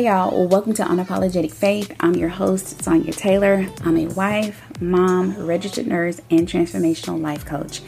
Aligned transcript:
Hey 0.00 0.06
y'all, 0.06 0.48
welcome 0.48 0.72
to 0.72 0.82
Unapologetic 0.82 1.52
Faith. 1.52 1.94
I'm 2.00 2.14
your 2.14 2.30
host, 2.30 2.82
Sonya 2.82 3.12
Taylor. 3.12 3.66
I'm 3.84 3.98
a 3.98 4.06
wife, 4.06 4.62
mom, 4.80 5.36
registered 5.44 5.86
nurse, 5.86 6.22
and 6.30 6.48
transformational 6.48 7.20
life 7.20 7.44
coach. 7.44 7.82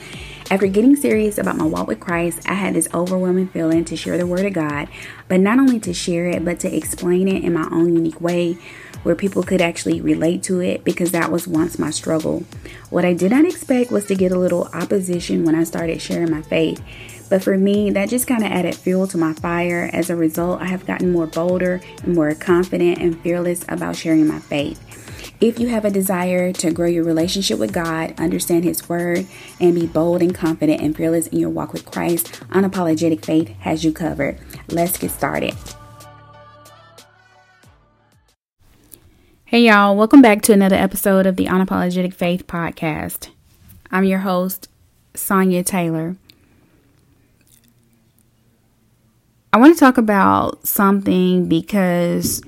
After 0.50 0.66
getting 0.66 0.94
serious 0.94 1.38
about 1.38 1.56
my 1.56 1.64
walk 1.64 1.86
with 1.86 2.00
Christ, 2.00 2.46
I 2.46 2.52
had 2.52 2.74
this 2.74 2.86
overwhelming 2.92 3.48
feeling 3.48 3.86
to 3.86 3.96
share 3.96 4.18
the 4.18 4.26
Word 4.26 4.44
of 4.44 4.52
God, 4.52 4.88
but 5.26 5.40
not 5.40 5.58
only 5.58 5.80
to 5.80 5.94
share 5.94 6.26
it, 6.26 6.44
but 6.44 6.60
to 6.60 6.76
explain 6.76 7.28
it 7.28 7.44
in 7.44 7.54
my 7.54 7.66
own 7.72 7.94
unique 7.94 8.20
way 8.20 8.58
where 9.04 9.14
people 9.14 9.42
could 9.42 9.62
actually 9.62 10.02
relate 10.02 10.42
to 10.42 10.60
it 10.60 10.84
because 10.84 11.12
that 11.12 11.32
was 11.32 11.48
once 11.48 11.78
my 11.78 11.88
struggle. 11.88 12.44
What 12.90 13.06
I 13.06 13.14
did 13.14 13.32
not 13.32 13.46
expect 13.46 13.90
was 13.90 14.04
to 14.06 14.14
get 14.14 14.32
a 14.32 14.38
little 14.38 14.68
opposition 14.74 15.46
when 15.46 15.54
I 15.54 15.64
started 15.64 16.02
sharing 16.02 16.30
my 16.30 16.42
faith. 16.42 16.82
But 17.32 17.42
for 17.42 17.56
me, 17.56 17.88
that 17.92 18.10
just 18.10 18.26
kind 18.26 18.44
of 18.44 18.52
added 18.52 18.74
fuel 18.74 19.06
to 19.06 19.16
my 19.16 19.32
fire. 19.32 19.88
As 19.94 20.10
a 20.10 20.16
result, 20.16 20.60
I 20.60 20.66
have 20.66 20.84
gotten 20.84 21.10
more 21.12 21.26
bolder 21.26 21.80
and 22.02 22.14
more 22.14 22.34
confident 22.34 22.98
and 22.98 23.18
fearless 23.22 23.64
about 23.70 23.96
sharing 23.96 24.26
my 24.26 24.38
faith. 24.38 24.78
If 25.40 25.58
you 25.58 25.68
have 25.68 25.86
a 25.86 25.90
desire 25.90 26.52
to 26.52 26.70
grow 26.70 26.88
your 26.88 27.04
relationship 27.04 27.58
with 27.58 27.72
God, 27.72 28.12
understand 28.20 28.64
His 28.64 28.86
Word, 28.86 29.26
and 29.58 29.74
be 29.74 29.86
bold 29.86 30.20
and 30.20 30.34
confident 30.34 30.82
and 30.82 30.94
fearless 30.94 31.26
in 31.28 31.38
your 31.38 31.48
walk 31.48 31.72
with 31.72 31.86
Christ, 31.86 32.26
Unapologetic 32.50 33.24
Faith 33.24 33.48
has 33.60 33.82
you 33.82 33.92
covered. 33.94 34.38
Let's 34.68 34.98
get 34.98 35.10
started. 35.10 35.54
Hey, 39.46 39.62
y'all, 39.62 39.96
welcome 39.96 40.20
back 40.20 40.42
to 40.42 40.52
another 40.52 40.76
episode 40.76 41.24
of 41.24 41.36
the 41.36 41.46
Unapologetic 41.46 42.12
Faith 42.12 42.46
Podcast. 42.46 43.30
I'm 43.90 44.04
your 44.04 44.18
host, 44.18 44.68
Sonya 45.14 45.62
Taylor. 45.62 46.16
I 49.52 49.58
want 49.58 49.74
to 49.74 49.80
talk 49.80 49.98
about 49.98 50.66
something 50.66 51.46
because 51.46 52.42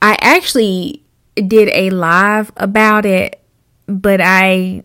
I 0.00 0.16
actually 0.20 1.02
did 1.34 1.68
a 1.68 1.90
live 1.90 2.52
about 2.56 3.04
it, 3.04 3.42
but 3.86 4.20
I 4.22 4.84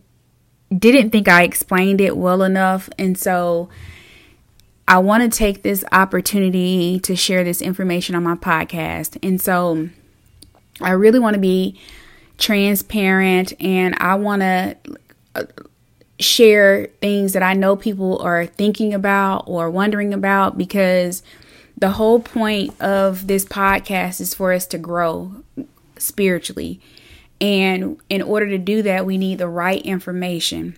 didn't 0.78 1.12
think 1.12 1.28
I 1.28 1.44
explained 1.44 2.02
it 2.02 2.18
well 2.18 2.44
enough. 2.44 2.90
And 2.98 3.18
so 3.18 3.70
I 4.88 4.98
want 4.98 5.24
to 5.24 5.38
take 5.38 5.64
this 5.64 5.86
opportunity 5.92 7.00
to 7.02 7.16
share 7.16 7.44
this 7.44 7.62
information 7.62 8.16
on 8.16 8.24
my 8.24 8.36
podcast. 8.36 9.18
And 9.24 9.40
so 9.40 9.90
I 10.81 10.92
really 10.92 11.20
want 11.20 11.36
to 11.36 11.40
be 11.40 11.80
transparent 12.38 13.54
and 13.62 13.96
I 14.00 14.16
want 14.16 14.42
to 14.42 14.76
uh, 15.36 15.44
share 16.19 16.88
things 17.02 17.33
that 17.33 17.44
I 17.44 17.53
know 17.53 17.75
people 17.75 18.19
are 18.19 18.45
thinking 18.45 18.94
about 18.94 19.44
or 19.47 19.69
wondering 19.69 20.14
about 20.14 20.58
because 20.58 21.23
the 21.78 21.92
whole 21.92 22.19
point 22.19 22.80
of 22.81 23.28
this 23.28 23.45
podcast 23.45 24.22
is 24.22 24.34
for 24.34 24.53
us 24.53 24.66
to 24.67 24.78
grow 24.78 25.44
spiritually. 25.97 26.80
And 27.41 28.00
in 28.09 28.22
order 28.22 28.47
to 28.47 28.58
do 28.58 28.81
that, 28.84 29.06
we 29.06 29.17
need 29.17 29.39
the 29.39 29.50
right 29.50 29.81
information. 29.81 30.78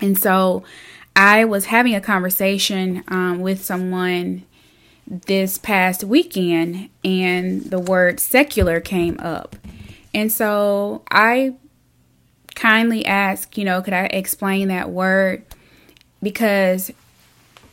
And 0.00 0.18
so 0.18 0.64
I 1.14 1.44
was 1.44 1.66
having 1.66 1.94
a 1.94 2.00
conversation 2.00 3.04
um, 3.08 3.40
with 3.40 3.64
someone 3.64 4.44
this 5.06 5.58
past 5.58 6.04
weekend, 6.04 6.88
and 7.04 7.62
the 7.62 7.78
word 7.78 8.18
secular 8.18 8.80
came 8.80 9.18
up. 9.20 9.56
And 10.14 10.32
so 10.32 11.02
I 11.10 11.54
kindly 12.54 13.04
ask, 13.04 13.56
you 13.56 13.64
know, 13.64 13.82
could 13.82 13.94
I 13.94 14.04
explain 14.06 14.68
that 14.68 14.90
word? 14.90 15.44
Because 16.22 16.92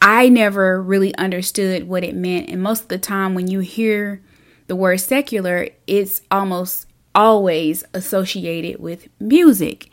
I 0.02 0.30
never 0.30 0.82
really 0.82 1.14
understood 1.16 1.88
what 1.88 2.04
it 2.04 2.16
meant. 2.16 2.50
And 2.50 2.62
most 2.62 2.84
of 2.84 2.88
the 2.88 2.98
time, 2.98 3.34
when 3.34 3.48
you 3.48 3.60
hear 3.60 4.22
the 4.68 4.76
word 4.76 4.98
secular, 4.98 5.70
it's 5.88 6.22
almost 6.32 6.88
always 7.14 7.84
associated 7.94 8.80
with 8.80 9.10
music. 9.20 9.90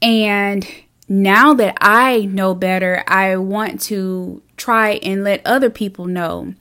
And 0.00 0.66
now 1.08 1.54
that 1.54 1.76
I 1.80 2.26
know 2.26 2.54
better, 2.54 3.02
I 3.08 3.36
want 3.36 3.80
to 3.82 4.42
try 4.56 4.92
and 5.02 5.24
let 5.24 5.44
other 5.44 5.70
people 5.70 6.06
know. 6.06 6.54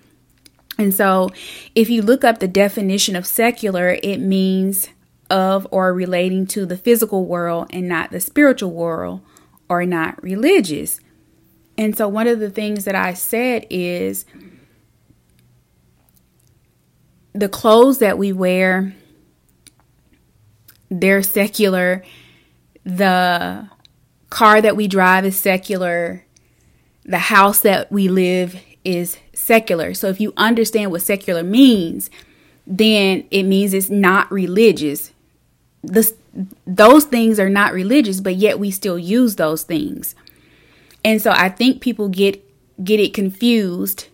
And 0.78 0.94
so, 0.94 1.30
if 1.76 1.90
you 1.90 2.02
look 2.02 2.24
up 2.24 2.40
the 2.40 2.48
definition 2.48 3.16
of 3.16 3.28
secular, 3.28 4.00
it 4.02 4.18
means 4.18 4.90
of 5.30 5.68
or 5.72 5.94
relating 5.94 6.46
to 6.48 6.66
the 6.66 6.78
physical 6.78 7.26
world 7.26 7.68
and 7.72 7.88
not 7.88 8.12
the 8.12 8.20
spiritual 8.20 8.72
world 8.72 9.22
or 9.70 9.86
not 9.86 10.22
religious. 10.22 11.00
And 11.78 11.98
so, 11.98 12.08
one 12.08 12.28
of 12.28 12.40
the 12.40 12.52
things 12.52 12.86
that 12.86 12.96
I 12.96 13.14
said 13.14 13.66
is 13.70 14.26
the 17.34 17.50
clothes 17.50 17.98
that 17.98 18.18
we 18.18 18.32
wear, 18.32 18.94
they're 20.90 21.24
secular. 21.24 22.04
The 22.84 23.70
car 24.30 24.62
that 24.62 24.76
we 24.76 24.88
drive 24.88 25.26
is 25.26 25.38
secular. 25.38 26.26
The 27.06 27.18
house 27.18 27.62
that 27.62 27.92
we 27.92 28.08
live 28.08 28.62
is 28.84 29.18
secular. 29.34 29.96
So, 29.96 30.10
if 30.10 30.22
you 30.22 30.34
understand 30.38 30.92
what 30.92 31.02
secular 31.02 31.44
means, 31.44 32.12
then 32.68 33.26
it 33.32 33.44
means 33.44 33.74
it's 33.74 33.90
not 33.90 34.32
religious 34.32 35.13
this 35.84 36.14
those 36.66 37.04
things 37.06 37.40
are 37.40 37.50
not 37.50 37.74
religious, 37.74 38.22
but 38.22 38.36
yet 38.36 38.60
we 38.60 38.72
still 38.72 38.98
use 38.98 39.36
those 39.36 39.64
things. 39.64 40.16
And 41.04 41.22
so 41.22 41.32
I 41.32 41.50
think 41.50 41.82
people 41.82 42.10
get 42.10 42.44
get 42.84 43.00
it 43.00 43.14
confused 43.14 44.08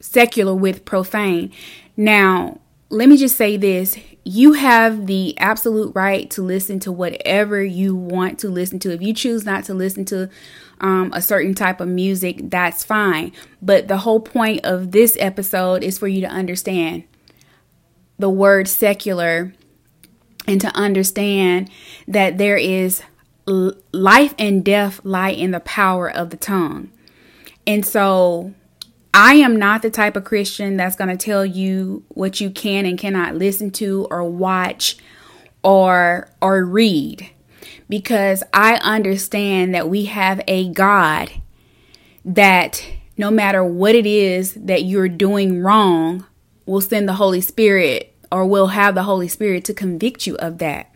secular 0.00 0.54
with 0.54 0.84
profane. 0.84 1.52
Now, 1.96 2.58
let 2.88 3.08
me 3.08 3.16
just 3.16 3.36
say 3.36 3.56
this. 3.56 3.98
You 4.24 4.54
have 4.54 5.06
the 5.06 5.38
absolute 5.38 5.92
right 5.94 6.30
to 6.30 6.42
listen 6.42 6.80
to 6.80 6.92
whatever 6.92 7.62
you 7.62 7.94
want 7.94 8.38
to 8.40 8.48
listen 8.48 8.78
to. 8.80 8.92
If 8.92 9.02
you 9.02 9.12
choose 9.12 9.44
not 9.44 9.64
to 9.64 9.74
listen 9.74 10.04
to 10.06 10.28
um, 10.80 11.10
a 11.14 11.22
certain 11.22 11.54
type 11.54 11.80
of 11.80 11.88
music, 11.88 12.50
that's 12.50 12.82
fine. 12.84 13.32
But 13.60 13.88
the 13.88 13.98
whole 13.98 14.20
point 14.20 14.64
of 14.64 14.92
this 14.92 15.16
episode 15.20 15.82
is 15.82 15.98
for 15.98 16.08
you 16.08 16.20
to 16.22 16.26
understand 16.26 17.04
the 18.18 18.30
word 18.30 18.68
secular 18.68 19.54
and 20.50 20.60
to 20.60 20.76
understand 20.76 21.70
that 22.08 22.36
there 22.36 22.56
is 22.56 23.02
life 23.46 24.34
and 24.36 24.64
death 24.64 25.00
lie 25.04 25.30
in 25.30 25.52
the 25.52 25.60
power 25.60 26.10
of 26.10 26.30
the 26.30 26.36
tongue. 26.36 26.90
And 27.66 27.86
so 27.86 28.52
I 29.14 29.34
am 29.34 29.56
not 29.56 29.82
the 29.82 29.90
type 29.90 30.16
of 30.16 30.24
Christian 30.24 30.76
that's 30.76 30.96
going 30.96 31.10
to 31.10 31.16
tell 31.16 31.46
you 31.46 32.04
what 32.08 32.40
you 32.40 32.50
can 32.50 32.84
and 32.84 32.98
cannot 32.98 33.36
listen 33.36 33.70
to 33.72 34.08
or 34.10 34.24
watch 34.24 34.96
or 35.62 36.28
or 36.42 36.64
read 36.64 37.30
because 37.88 38.42
I 38.52 38.76
understand 38.76 39.74
that 39.74 39.88
we 39.88 40.06
have 40.06 40.40
a 40.48 40.68
God 40.68 41.30
that 42.24 42.84
no 43.16 43.30
matter 43.30 43.64
what 43.64 43.94
it 43.94 44.06
is 44.06 44.54
that 44.54 44.84
you're 44.84 45.08
doing 45.08 45.62
wrong 45.62 46.26
will 46.66 46.80
send 46.80 47.08
the 47.08 47.14
Holy 47.14 47.40
Spirit 47.40 48.09
or 48.30 48.46
will 48.46 48.68
have 48.68 48.94
the 48.94 49.02
Holy 49.02 49.28
Spirit 49.28 49.64
to 49.64 49.74
convict 49.74 50.26
you 50.26 50.36
of 50.36 50.58
that. 50.58 50.92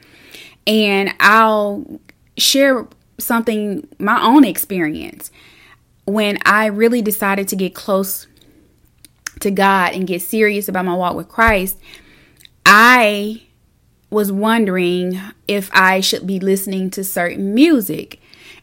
And 0.66 1.14
I'll 1.20 2.00
share 2.36 2.86
something, 3.18 3.86
my 3.98 4.22
own 4.22 4.44
experience. 4.44 5.30
When 6.06 6.38
I 6.44 6.66
really 6.66 7.02
decided 7.02 7.48
to 7.48 7.56
get 7.56 7.74
close 7.74 8.26
to 9.40 9.50
God 9.50 9.94
and 9.94 10.06
get 10.06 10.22
serious 10.22 10.68
about 10.68 10.84
my 10.84 10.94
walk 10.94 11.16
with 11.16 11.28
Christ, 11.28 11.78
I 12.64 13.42
was 14.10 14.30
wondering 14.30 15.20
if 15.48 15.70
I 15.74 16.00
should 16.00 16.26
be 16.26 16.38
listening 16.38 16.90
to 16.90 17.04
certain 17.04 17.54
music. 17.54 18.20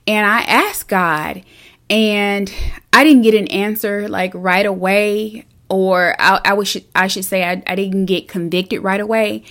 And 0.07 0.25
I 0.25 0.41
asked 0.41 0.87
God, 0.87 1.43
and 1.89 2.51
I 2.93 3.03
didn't 3.03 3.23
get 3.23 3.35
an 3.35 3.47
answer 3.47 4.07
like 4.07 4.31
right 4.33 4.65
away 4.65 5.45
or 5.71 6.15
I, 6.19 6.41
I 6.43 6.63
should 6.63 6.83
I 6.93 7.07
should 7.07 7.25
say 7.25 7.45
I, 7.45 7.63
I 7.65 7.75
didn't 7.75 8.05
get 8.05 8.27
convicted 8.27 8.83
right 8.83 8.99
away, 8.99 9.43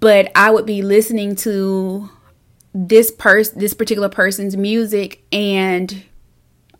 but 0.00 0.30
I 0.34 0.50
would 0.50 0.66
be 0.66 0.82
listening 0.82 1.36
to 1.36 2.10
this 2.74 3.12
person 3.12 3.58
this 3.58 3.72
particular 3.72 4.08
person's 4.08 4.56
music 4.56 5.22
and 5.32 6.02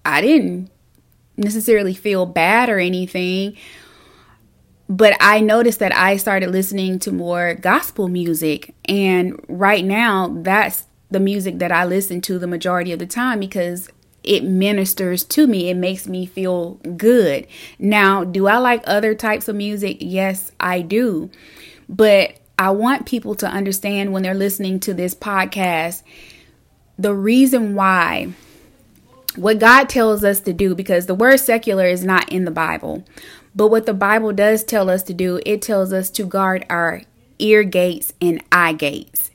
I 0.04 0.20
didn't 0.20 0.70
necessarily 1.36 1.94
feel 1.94 2.26
bad 2.26 2.68
or 2.68 2.80
anything. 2.80 3.56
But 4.88 5.16
I 5.20 5.40
noticed 5.40 5.78
that 5.78 5.96
I 5.96 6.16
started 6.16 6.50
listening 6.50 6.98
to 7.00 7.12
more 7.12 7.54
gospel 7.54 8.08
music. 8.08 8.74
And 8.86 9.42
right 9.48 9.82
now, 9.82 10.28
that's 10.42 10.84
the 11.10 11.20
music 11.20 11.58
that 11.60 11.72
I 11.72 11.86
listen 11.86 12.20
to 12.22 12.38
the 12.38 12.46
majority 12.46 12.92
of 12.92 12.98
the 12.98 13.06
time 13.06 13.40
because 13.40 13.88
it 14.24 14.44
ministers 14.44 15.24
to 15.24 15.46
me. 15.46 15.70
It 15.70 15.76
makes 15.76 16.06
me 16.06 16.26
feel 16.26 16.74
good. 16.96 17.46
Now, 17.78 18.24
do 18.24 18.46
I 18.46 18.56
like 18.58 18.82
other 18.86 19.14
types 19.14 19.48
of 19.48 19.56
music? 19.56 19.98
Yes, 20.00 20.50
I 20.58 20.80
do. 20.80 21.30
But 21.88 22.38
I 22.58 22.70
want 22.70 23.06
people 23.06 23.34
to 23.36 23.46
understand 23.46 24.12
when 24.12 24.22
they're 24.22 24.34
listening 24.34 24.80
to 24.80 24.94
this 24.94 25.14
podcast 25.14 26.02
the 26.98 27.14
reason 27.14 27.74
why 27.74 28.32
what 29.36 29.58
God 29.58 29.88
tells 29.88 30.22
us 30.22 30.40
to 30.40 30.52
do 30.52 30.74
because 30.74 31.06
the 31.06 31.14
word 31.14 31.38
secular 31.38 31.86
is 31.86 32.04
not 32.04 32.30
in 32.30 32.44
the 32.44 32.50
Bible. 32.50 33.04
But 33.54 33.68
what 33.68 33.86
the 33.86 33.94
Bible 33.94 34.32
does 34.32 34.64
tell 34.64 34.88
us 34.90 35.02
to 35.04 35.14
do, 35.14 35.40
it 35.44 35.62
tells 35.62 35.92
us 35.92 36.10
to 36.10 36.24
guard 36.24 36.64
our 36.70 37.02
ear 37.38 37.64
gates 37.64 38.12
and 38.20 38.42
eye 38.50 38.72
gates. 38.72 39.30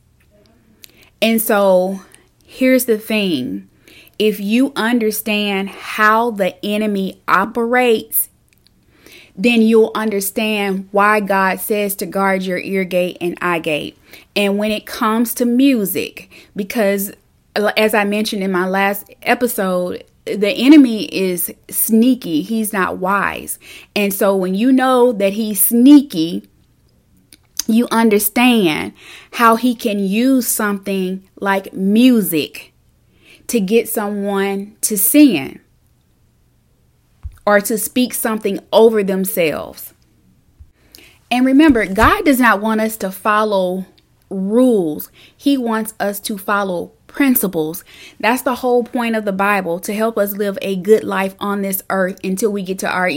And 1.21 1.41
so 1.41 2.01
here's 2.45 2.85
the 2.85 2.97
thing 2.97 3.68
if 4.19 4.39
you 4.39 4.73
understand 4.75 5.69
how 5.69 6.31
the 6.31 6.63
enemy 6.63 7.21
operates, 7.27 8.29
then 9.35 9.61
you'll 9.61 9.91
understand 9.95 10.89
why 10.91 11.21
God 11.21 11.61
says 11.61 11.95
to 11.95 12.05
guard 12.05 12.43
your 12.43 12.59
ear 12.59 12.83
gate 12.83 13.17
and 13.21 13.37
eye 13.41 13.59
gate. 13.59 13.97
And 14.35 14.57
when 14.57 14.71
it 14.71 14.85
comes 14.85 15.33
to 15.35 15.45
music, 15.45 16.29
because 16.53 17.13
as 17.55 17.93
I 17.93 18.03
mentioned 18.03 18.43
in 18.43 18.51
my 18.51 18.67
last 18.67 19.09
episode, 19.21 20.03
the 20.25 20.51
enemy 20.51 21.05
is 21.05 21.53
sneaky. 21.69 22.41
He's 22.41 22.73
not 22.73 22.97
wise. 22.97 23.57
And 23.95 24.13
so 24.13 24.35
when 24.35 24.55
you 24.55 24.73
know 24.73 25.13
that 25.13 25.33
he's 25.33 25.63
sneaky, 25.63 26.47
you 27.65 27.87
understand 27.91 28.93
how 29.31 29.55
he 29.55 29.73
can 29.73 29.99
use 29.99 30.47
something 30.47 31.23
like 31.39 31.71
music 31.73 32.68
to 33.49 33.59
get 33.59 33.89
someone 33.89 34.75
to 34.81 34.97
sin 34.97 35.59
or 37.45 37.59
to 37.59 37.77
speak 37.77 38.13
something 38.13 38.59
over 38.71 39.03
themselves. 39.03 39.93
And 41.31 41.45
remember, 41.45 41.85
God 41.85 42.25
does 42.25 42.39
not 42.39 42.61
want 42.61 42.81
us 42.81 42.97
to 42.97 43.11
follow 43.11 43.85
rules, 44.29 45.11
He 45.35 45.57
wants 45.57 45.93
us 45.99 46.19
to 46.21 46.37
follow 46.37 46.91
principles. 47.07 47.83
That's 48.19 48.43
the 48.43 48.55
whole 48.55 48.83
point 48.83 49.15
of 49.15 49.25
the 49.25 49.33
Bible 49.33 49.79
to 49.79 49.93
help 49.93 50.17
us 50.17 50.33
live 50.33 50.59
a 50.61 50.75
good 50.75 51.03
life 51.03 51.35
on 51.39 51.63
this 51.63 51.81
earth 51.89 52.19
until 52.23 52.51
we 52.51 52.61
get 52.61 52.77
to 52.79 52.87
our, 52.87 53.09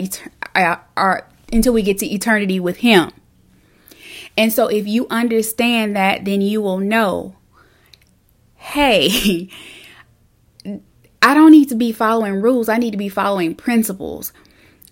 our, 0.54 0.72
uh, 0.72 0.76
our 0.96 1.28
until 1.52 1.74
we 1.74 1.82
get 1.82 1.98
to 1.98 2.06
eternity 2.06 2.58
with 2.58 2.78
Him. 2.78 3.10
And 4.38 4.50
so, 4.50 4.68
if 4.68 4.86
you 4.86 5.06
understand 5.10 5.94
that, 5.94 6.24
then 6.24 6.40
you 6.40 6.62
will 6.62 6.78
know 6.78 7.36
hey, 8.62 9.48
I 11.22 11.34
don't 11.34 11.52
need 11.52 11.68
to 11.68 11.76
be 11.76 11.92
following 11.92 12.40
rules, 12.42 12.68
I 12.68 12.78
need 12.78 12.90
to 12.90 12.96
be 12.96 13.08
following 13.08 13.54
principles. 13.54 14.32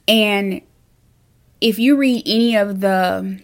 And 0.07 0.63
if 1.61 1.79
you 1.79 1.97
read 1.97 2.23
any 2.27 2.57
of 2.57 2.81
the 2.81 3.41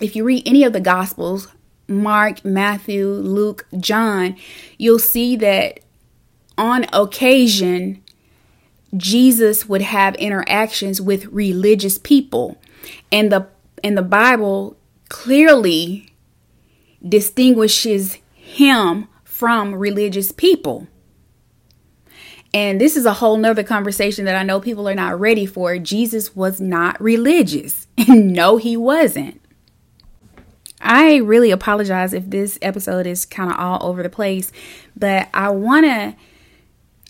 if 0.00 0.14
you 0.14 0.24
read 0.24 0.46
any 0.46 0.64
of 0.64 0.72
the 0.72 0.80
gospels, 0.80 1.48
Mark, 1.88 2.44
Matthew, 2.44 3.08
Luke, 3.08 3.66
John, 3.78 4.36
you'll 4.76 4.98
see 4.98 5.36
that 5.36 5.80
on 6.58 6.86
occasion 6.92 8.02
Jesus 8.96 9.68
would 9.68 9.82
have 9.82 10.14
interactions 10.16 11.00
with 11.00 11.26
religious 11.26 11.98
people. 11.98 12.56
And 13.12 13.30
the 13.30 13.46
and 13.84 13.96
the 13.96 14.02
Bible 14.02 14.76
clearly 15.08 16.12
distinguishes 17.06 18.18
him 18.32 19.08
from 19.24 19.74
religious 19.74 20.32
people. 20.32 20.88
And 22.54 22.80
this 22.80 22.96
is 22.96 23.06
a 23.06 23.14
whole 23.14 23.36
nother 23.36 23.62
conversation 23.62 24.24
that 24.24 24.36
I 24.36 24.42
know 24.42 24.60
people 24.60 24.88
are 24.88 24.94
not 24.94 25.18
ready 25.18 25.46
for. 25.46 25.78
Jesus 25.78 26.34
was 26.34 26.60
not 26.60 27.00
religious. 27.00 27.86
And 28.08 28.34
no, 28.34 28.58
he 28.58 28.76
wasn't. 28.76 29.40
I 30.80 31.16
really 31.16 31.50
apologize 31.50 32.12
if 32.12 32.28
this 32.28 32.58
episode 32.60 33.06
is 33.06 33.24
kind 33.24 33.50
of 33.50 33.58
all 33.58 33.88
over 33.88 34.02
the 34.02 34.10
place, 34.10 34.52
but 34.94 35.28
I 35.32 35.48
want 35.48 35.86
to 35.86 36.14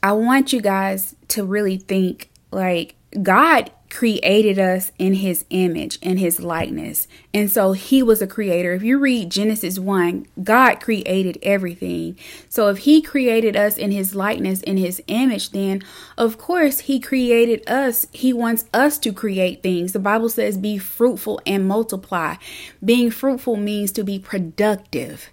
I 0.02 0.12
want 0.12 0.52
you 0.52 0.60
guys 0.60 1.16
to 1.28 1.44
really 1.44 1.76
think 1.76 2.30
like 2.52 2.94
God 3.20 3.70
created 3.90 4.58
us 4.58 4.92
in 4.98 5.14
his 5.14 5.44
image 5.50 5.98
and 6.02 6.18
his 6.18 6.40
likeness. 6.40 7.08
And 7.32 7.50
so 7.50 7.72
he 7.72 8.02
was 8.02 8.20
a 8.20 8.26
creator. 8.26 8.72
If 8.72 8.82
you 8.82 8.98
read 8.98 9.30
Genesis 9.30 9.78
1, 9.78 10.26
God 10.42 10.80
created 10.80 11.38
everything. 11.42 12.18
So 12.48 12.68
if 12.68 12.78
he 12.78 13.00
created 13.00 13.56
us 13.56 13.76
in 13.76 13.90
his 13.90 14.14
likeness, 14.14 14.60
in 14.62 14.76
his 14.76 15.02
image, 15.06 15.50
then 15.50 15.82
of 16.18 16.38
course 16.38 16.80
he 16.80 17.00
created 17.00 17.68
us. 17.68 18.06
He 18.12 18.32
wants 18.32 18.64
us 18.74 18.98
to 18.98 19.12
create 19.12 19.62
things. 19.62 19.92
The 19.92 19.98
Bible 19.98 20.28
says, 20.28 20.58
be 20.58 20.78
fruitful 20.78 21.40
and 21.46 21.68
multiply. 21.68 22.36
Being 22.84 23.10
fruitful 23.10 23.56
means 23.56 23.92
to 23.92 24.04
be 24.04 24.18
productive. 24.18 25.30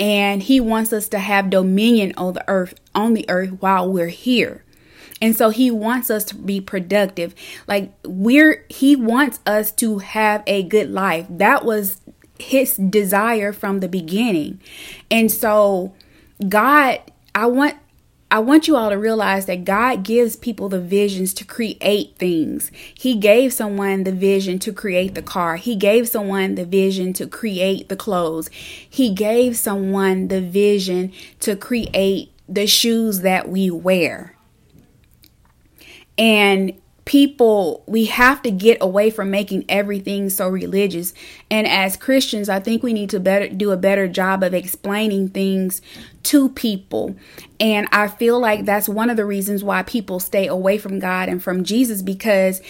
And 0.00 0.44
he 0.44 0.60
wants 0.60 0.92
us 0.92 1.08
to 1.08 1.18
have 1.18 1.50
dominion 1.50 2.14
on 2.16 2.34
the 2.34 2.48
earth, 2.48 2.74
on 2.94 3.14
the 3.14 3.28
earth 3.28 3.56
while 3.60 3.90
we're 3.90 4.08
here. 4.08 4.64
And 5.20 5.36
so 5.36 5.50
he 5.50 5.70
wants 5.70 6.10
us 6.10 6.24
to 6.24 6.36
be 6.36 6.60
productive. 6.60 7.34
Like 7.66 7.92
we're 8.04 8.64
he 8.68 8.96
wants 8.96 9.40
us 9.46 9.72
to 9.72 9.98
have 9.98 10.42
a 10.46 10.62
good 10.62 10.90
life. 10.90 11.26
That 11.28 11.64
was 11.64 12.00
his 12.38 12.76
desire 12.76 13.52
from 13.52 13.80
the 13.80 13.88
beginning. 13.88 14.60
And 15.10 15.30
so 15.30 15.94
God, 16.48 17.00
I 17.34 17.46
want 17.46 17.76
I 18.30 18.40
want 18.40 18.68
you 18.68 18.76
all 18.76 18.90
to 18.90 18.98
realize 18.98 19.46
that 19.46 19.64
God 19.64 20.02
gives 20.04 20.36
people 20.36 20.68
the 20.68 20.80
visions 20.80 21.32
to 21.34 21.46
create 21.46 22.16
things. 22.18 22.70
He 22.92 23.16
gave 23.16 23.54
someone 23.54 24.04
the 24.04 24.12
vision 24.12 24.58
to 24.60 24.72
create 24.72 25.14
the 25.14 25.22
car. 25.22 25.56
He 25.56 25.74
gave 25.74 26.08
someone 26.08 26.54
the 26.54 26.66
vision 26.66 27.14
to 27.14 27.26
create 27.26 27.88
the 27.88 27.96
clothes. 27.96 28.50
He 28.50 29.14
gave 29.14 29.56
someone 29.56 30.28
the 30.28 30.42
vision 30.42 31.12
to 31.40 31.56
create 31.56 32.30
the 32.46 32.66
shoes 32.66 33.20
that 33.20 33.48
we 33.48 33.70
wear. 33.70 34.34
And 36.18 36.74
people, 37.08 37.82
we 37.86 38.04
have 38.04 38.42
to 38.42 38.50
get 38.50 38.76
away 38.82 39.08
from 39.08 39.30
making 39.30 39.64
everything 39.66 40.28
so 40.28 40.46
religious. 40.46 41.14
And 41.50 41.66
as 41.66 41.96
Christians, 41.96 42.50
I 42.50 42.60
think 42.60 42.82
we 42.82 42.92
need 42.92 43.08
to 43.10 43.18
better 43.18 43.48
do 43.48 43.70
a 43.70 43.78
better 43.78 44.06
job 44.06 44.42
of 44.42 44.52
explaining 44.52 45.30
things 45.30 45.80
to 46.24 46.50
people. 46.50 47.16
And 47.58 47.88
I 47.92 48.08
feel 48.08 48.38
like 48.38 48.66
that's 48.66 48.90
one 48.90 49.08
of 49.08 49.16
the 49.16 49.24
reasons 49.24 49.64
why 49.64 49.84
people 49.84 50.20
stay 50.20 50.46
away 50.46 50.76
from 50.76 50.98
God 50.98 51.30
and 51.30 51.42
from 51.42 51.64
Jesus 51.64 52.02
because 52.02 52.60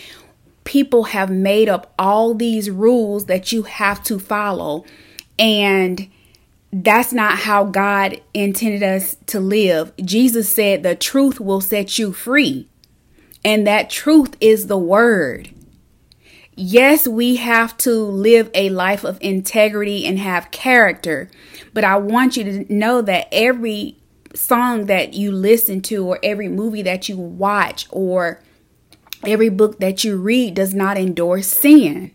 people 0.63 1.05
have 1.05 1.31
made 1.31 1.69
up 1.69 1.93
all 1.99 2.33
these 2.33 2.71
rules 2.71 3.25
that 3.25 3.51
you 3.51 3.65
have 3.65 4.05
to 4.05 4.21
follow. 4.21 4.85
And 5.37 6.09
that's 6.73 7.13
not 7.13 7.39
how 7.39 7.65
God 7.65 8.21
intended 8.35 8.85
us 8.85 9.17
to 9.27 9.41
live. 9.41 9.93
Jesus 9.97 10.55
said, 10.55 10.85
The 10.85 10.95
truth 10.95 11.41
will 11.41 11.61
set 11.61 11.99
you 11.99 12.13
free. 12.13 12.69
And 13.45 13.67
that 13.67 13.91
truth 13.91 14.37
is 14.41 14.67
the 14.67 14.79
word. 14.79 15.51
Yes, 16.55 17.07
we 17.07 17.37
have 17.37 17.77
to 17.79 17.93
live 17.93 18.51
a 18.53 18.69
life 18.71 19.05
of 19.05 19.19
integrity 19.21 20.05
and 20.05 20.19
have 20.19 20.51
character, 20.51 21.31
but 21.73 21.85
I 21.85 21.97
want 21.97 22.37
you 22.37 22.45
to 22.45 22.75
know 22.75 23.01
that 23.03 23.29
every 23.31 23.97
song 24.35 24.87
that 24.87 25.15
you 25.15 25.31
listen 25.31 25.81
to, 25.83 26.05
or 26.05 26.19
every 26.23 26.49
movie 26.49 26.83
that 26.83 27.09
you 27.09 27.17
watch, 27.17 27.87
or 27.91 28.43
every 29.25 29.49
book 29.49 29.79
that 29.79 30.03
you 30.03 30.17
read 30.17 30.55
does 30.55 30.75
not 30.75 30.99
endorse 30.99 31.47
sin. 31.47 32.11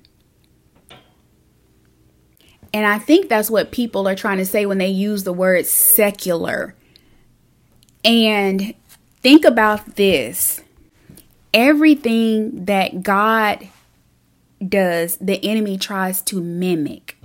And 2.73 2.85
I 2.85 2.97
think 2.97 3.29
that's 3.29 3.51
what 3.51 3.71
people 3.71 4.07
are 4.07 4.15
trying 4.15 4.39
to 4.39 4.45
say 4.45 4.65
when 4.65 4.79
they 4.79 4.89
use 4.89 5.23
the 5.23 5.33
word 5.33 5.65
secular. 5.65 6.75
And 8.03 8.73
think 9.21 9.45
about 9.45 9.95
this 9.95 10.62
everything 11.53 12.65
that 12.65 13.03
God 13.03 13.67
does, 14.67 15.17
the 15.17 15.43
enemy 15.43 15.77
tries 15.77 16.21
to 16.23 16.41
mimic. 16.41 17.17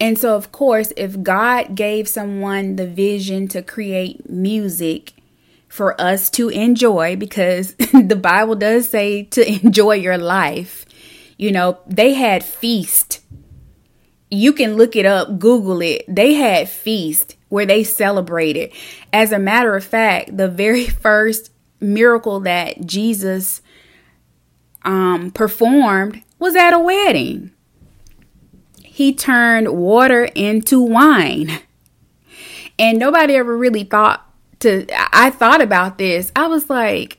And 0.00 0.18
so, 0.18 0.34
of 0.34 0.50
course, 0.50 0.92
if 0.96 1.22
God 1.22 1.74
gave 1.74 2.08
someone 2.08 2.76
the 2.76 2.86
vision 2.86 3.46
to 3.48 3.62
create 3.62 4.28
music 4.28 5.14
for 5.68 5.98
us 6.00 6.28
to 6.30 6.48
enjoy, 6.48 7.16
because 7.16 7.74
the 7.92 8.18
Bible 8.20 8.56
does 8.56 8.88
say 8.88 9.22
to 9.24 9.48
enjoy 9.64 9.94
your 9.94 10.18
life, 10.18 10.84
you 11.38 11.52
know, 11.52 11.78
they 11.86 12.14
had 12.14 12.44
feast. 12.44 13.20
You 14.30 14.52
can 14.52 14.76
look 14.76 14.96
it 14.96 15.06
up, 15.06 15.38
Google 15.38 15.80
it. 15.82 16.04
They 16.08 16.34
had 16.34 16.68
feast 16.68 17.36
where 17.48 17.66
they 17.66 17.84
celebrated. 17.84 18.72
As 19.12 19.30
a 19.30 19.38
matter 19.38 19.76
of 19.76 19.84
fact, 19.84 20.36
the 20.36 20.48
very 20.48 20.86
first 21.04 21.51
miracle 21.82 22.40
that 22.40 22.86
Jesus 22.86 23.60
um, 24.84 25.30
performed 25.30 26.22
was 26.38 26.56
at 26.56 26.72
a 26.72 26.78
wedding. 26.78 27.50
He 28.82 29.14
turned 29.14 29.68
water 29.68 30.24
into 30.34 30.80
wine. 30.80 31.60
And 32.78 32.98
nobody 32.98 33.36
ever 33.36 33.56
really 33.56 33.84
thought 33.84 34.28
to 34.60 34.86
I 35.12 35.30
thought 35.30 35.60
about 35.60 35.98
this. 35.98 36.32
I 36.34 36.46
was 36.46 36.70
like 36.70 37.18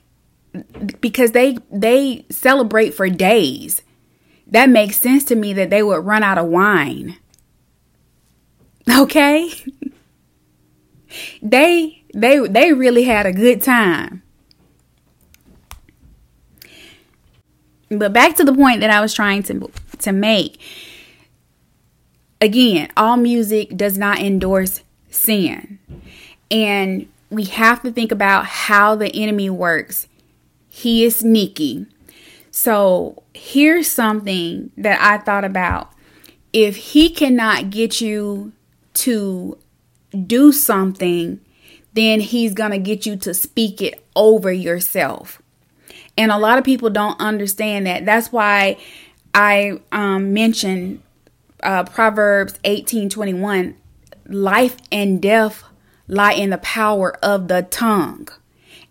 because 1.00 1.32
they 1.32 1.58
they 1.72 2.25
celebrate 2.29 2.93
for 2.93 3.10
days. 3.10 3.82
That 4.48 4.70
makes 4.70 4.98
sense 4.98 5.24
to 5.25 5.36
me 5.36 5.53
that 5.53 5.70
they 5.70 5.82
would 5.84 6.05
run 6.05 6.24
out 6.24 6.38
of 6.38 6.48
wine. 6.48 7.17
Okay? 8.89 9.50
they 11.41 12.03
they 12.13 12.46
they 12.48 12.74
really 12.74 13.03
had 13.03 13.25
a 13.25 13.32
good 13.32 13.62
time. 13.62 14.22
But 18.00 18.13
back 18.13 18.35
to 18.38 18.43
the 18.43 18.53
point 18.53 18.81
that 18.81 18.89
I 18.89 19.01
was 19.01 19.13
trying 19.13 19.43
to 19.43 19.71
to 20.00 20.12
make. 20.12 20.59
Again, 22.41 22.91
all 22.97 23.15
music 23.15 23.77
does 23.77 23.97
not 23.97 24.19
endorse 24.19 24.81
sin. 25.09 25.79
And 26.51 27.07
we 27.29 27.45
have 27.45 27.81
to 27.83 27.91
think 27.91 28.12
about 28.12 28.45
how 28.45 28.95
the 28.95 29.13
enemy 29.15 29.50
works. 29.50 30.07
He 30.69 31.03
is 31.05 31.17
sneaky. 31.17 31.88
So, 32.51 33.23
here's 33.33 33.89
something 33.89 34.71
that 34.77 35.01
I 35.01 35.17
thought 35.17 35.43
about. 35.43 35.91
If 36.51 36.75
he 36.75 37.09
cannot 37.09 37.71
get 37.71 38.00
you 38.00 38.51
to 38.95 39.57
do 40.27 40.51
something, 40.51 41.39
then 41.93 42.19
he's 42.19 42.53
going 42.53 42.71
to 42.71 42.77
get 42.77 43.05
you 43.05 43.15
to 43.17 43.33
speak 43.33 43.81
it 43.81 44.03
over 44.15 44.51
yourself. 44.51 45.41
And 46.17 46.32
a 46.32 46.38
lot 46.38 46.58
of 46.58 46.63
people 46.63 46.89
don't 46.89 47.20
understand 47.20 47.88
that. 47.88 48.05
That's 48.05 48.32
why 48.32 48.77
I 49.34 49.79
um, 49.91 50.34
mentioned 50.34 51.01
uh, 51.63 51.84
Proverbs 51.86 52.60
18 52.63 53.10
21 53.10 53.75
life 54.27 54.77
and 54.91 55.22
death 55.22 55.63
lie 56.08 56.34
in 56.34 56.50
the 56.50 56.58
power 56.60 57.15
of 57.24 57.48
the 57.48 57.63
tongue. 57.63 58.27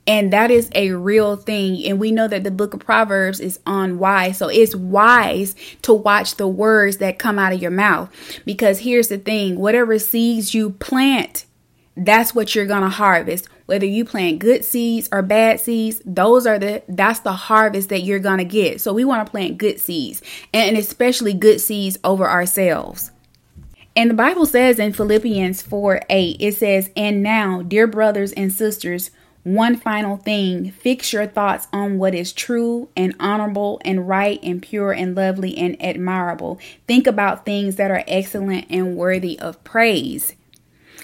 And 0.04 0.32
that 0.32 0.50
is 0.50 0.68
a 0.74 0.90
real 0.92 1.36
thing. 1.36 1.86
And 1.86 2.00
we 2.00 2.10
know 2.10 2.26
that 2.26 2.42
the 2.42 2.50
book 2.50 2.74
of 2.74 2.80
Proverbs 2.80 3.38
is 3.38 3.60
on 3.64 4.00
wise. 4.00 4.38
So 4.38 4.48
it's 4.48 4.74
wise 4.74 5.54
to 5.82 5.92
watch 5.92 6.36
the 6.36 6.48
words 6.48 6.96
that 6.96 7.20
come 7.20 7.38
out 7.38 7.52
of 7.52 7.62
your 7.62 7.70
mouth. 7.70 8.10
Because 8.44 8.80
here's 8.80 9.08
the 9.08 9.18
thing 9.18 9.58
whatever 9.60 9.98
seeds 10.00 10.54
you 10.54 10.70
plant, 10.70 11.46
that's 11.96 12.34
what 12.34 12.54
you're 12.54 12.66
going 12.66 12.82
to 12.82 12.88
harvest. 12.88 13.48
Whether 13.66 13.86
you 13.86 14.04
plant 14.04 14.38
good 14.38 14.64
seeds 14.64 15.08
or 15.12 15.22
bad 15.22 15.60
seeds, 15.60 16.02
those 16.04 16.46
are 16.46 16.58
the 16.58 16.82
that's 16.88 17.20
the 17.20 17.32
harvest 17.32 17.88
that 17.90 18.02
you're 18.02 18.18
going 18.18 18.38
to 18.38 18.44
get. 18.44 18.80
So 18.80 18.92
we 18.92 19.04
want 19.04 19.26
to 19.26 19.30
plant 19.30 19.58
good 19.58 19.80
seeds 19.80 20.22
and 20.52 20.76
especially 20.76 21.34
good 21.34 21.60
seeds 21.60 21.98
over 22.02 22.28
ourselves. 22.28 23.10
And 23.94 24.08
the 24.08 24.14
Bible 24.14 24.46
says 24.46 24.78
in 24.78 24.94
Philippians 24.94 25.60
4 25.62 26.02
8, 26.08 26.36
it 26.40 26.56
says, 26.56 26.90
And 26.96 27.22
now, 27.22 27.60
dear 27.60 27.86
brothers 27.86 28.32
and 28.32 28.50
sisters, 28.50 29.10
one 29.44 29.76
final 29.76 30.16
thing 30.16 30.70
fix 30.70 31.12
your 31.12 31.26
thoughts 31.26 31.66
on 31.72 31.98
what 31.98 32.14
is 32.14 32.32
true 32.32 32.88
and 32.96 33.14
honorable 33.18 33.80
and 33.84 34.08
right 34.08 34.38
and 34.42 34.62
pure 34.62 34.92
and 34.92 35.14
lovely 35.14 35.58
and 35.58 35.76
admirable. 35.82 36.58
Think 36.86 37.06
about 37.06 37.44
things 37.44 37.76
that 37.76 37.90
are 37.90 38.04
excellent 38.06 38.66
and 38.70 38.96
worthy 38.96 39.38
of 39.38 39.62
praise. 39.64 40.36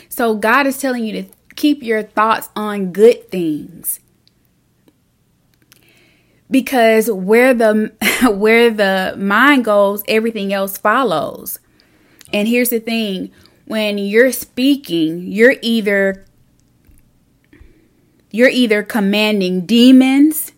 So, 0.09 0.35
God 0.35 0.67
is 0.67 0.79
telling 0.79 1.05
you 1.05 1.23
to 1.23 1.29
keep 1.57 1.83
your 1.83 2.03
thoughts 2.03 2.49
on 2.57 2.93
good 2.93 3.31
things. 3.31 4.00
Because 6.50 7.11
where 7.11 7.53
the 7.53 7.93
where 8.31 8.71
the 8.71 9.15
mind 9.19 9.65
goes, 9.65 10.03
everything 10.09 10.53
else 10.53 10.79
follows. 10.79 11.59
And 12.33 12.47
here's 12.47 12.71
the 12.71 12.81
thing, 12.81 13.31
when 13.65 13.99
you're 13.99 14.33
speaking, 14.33 15.23
you're 15.27 15.57
either 15.62 16.25
you're 18.31 18.49
either 18.49 18.83
commanding 18.83 19.67
demons. 19.67 20.53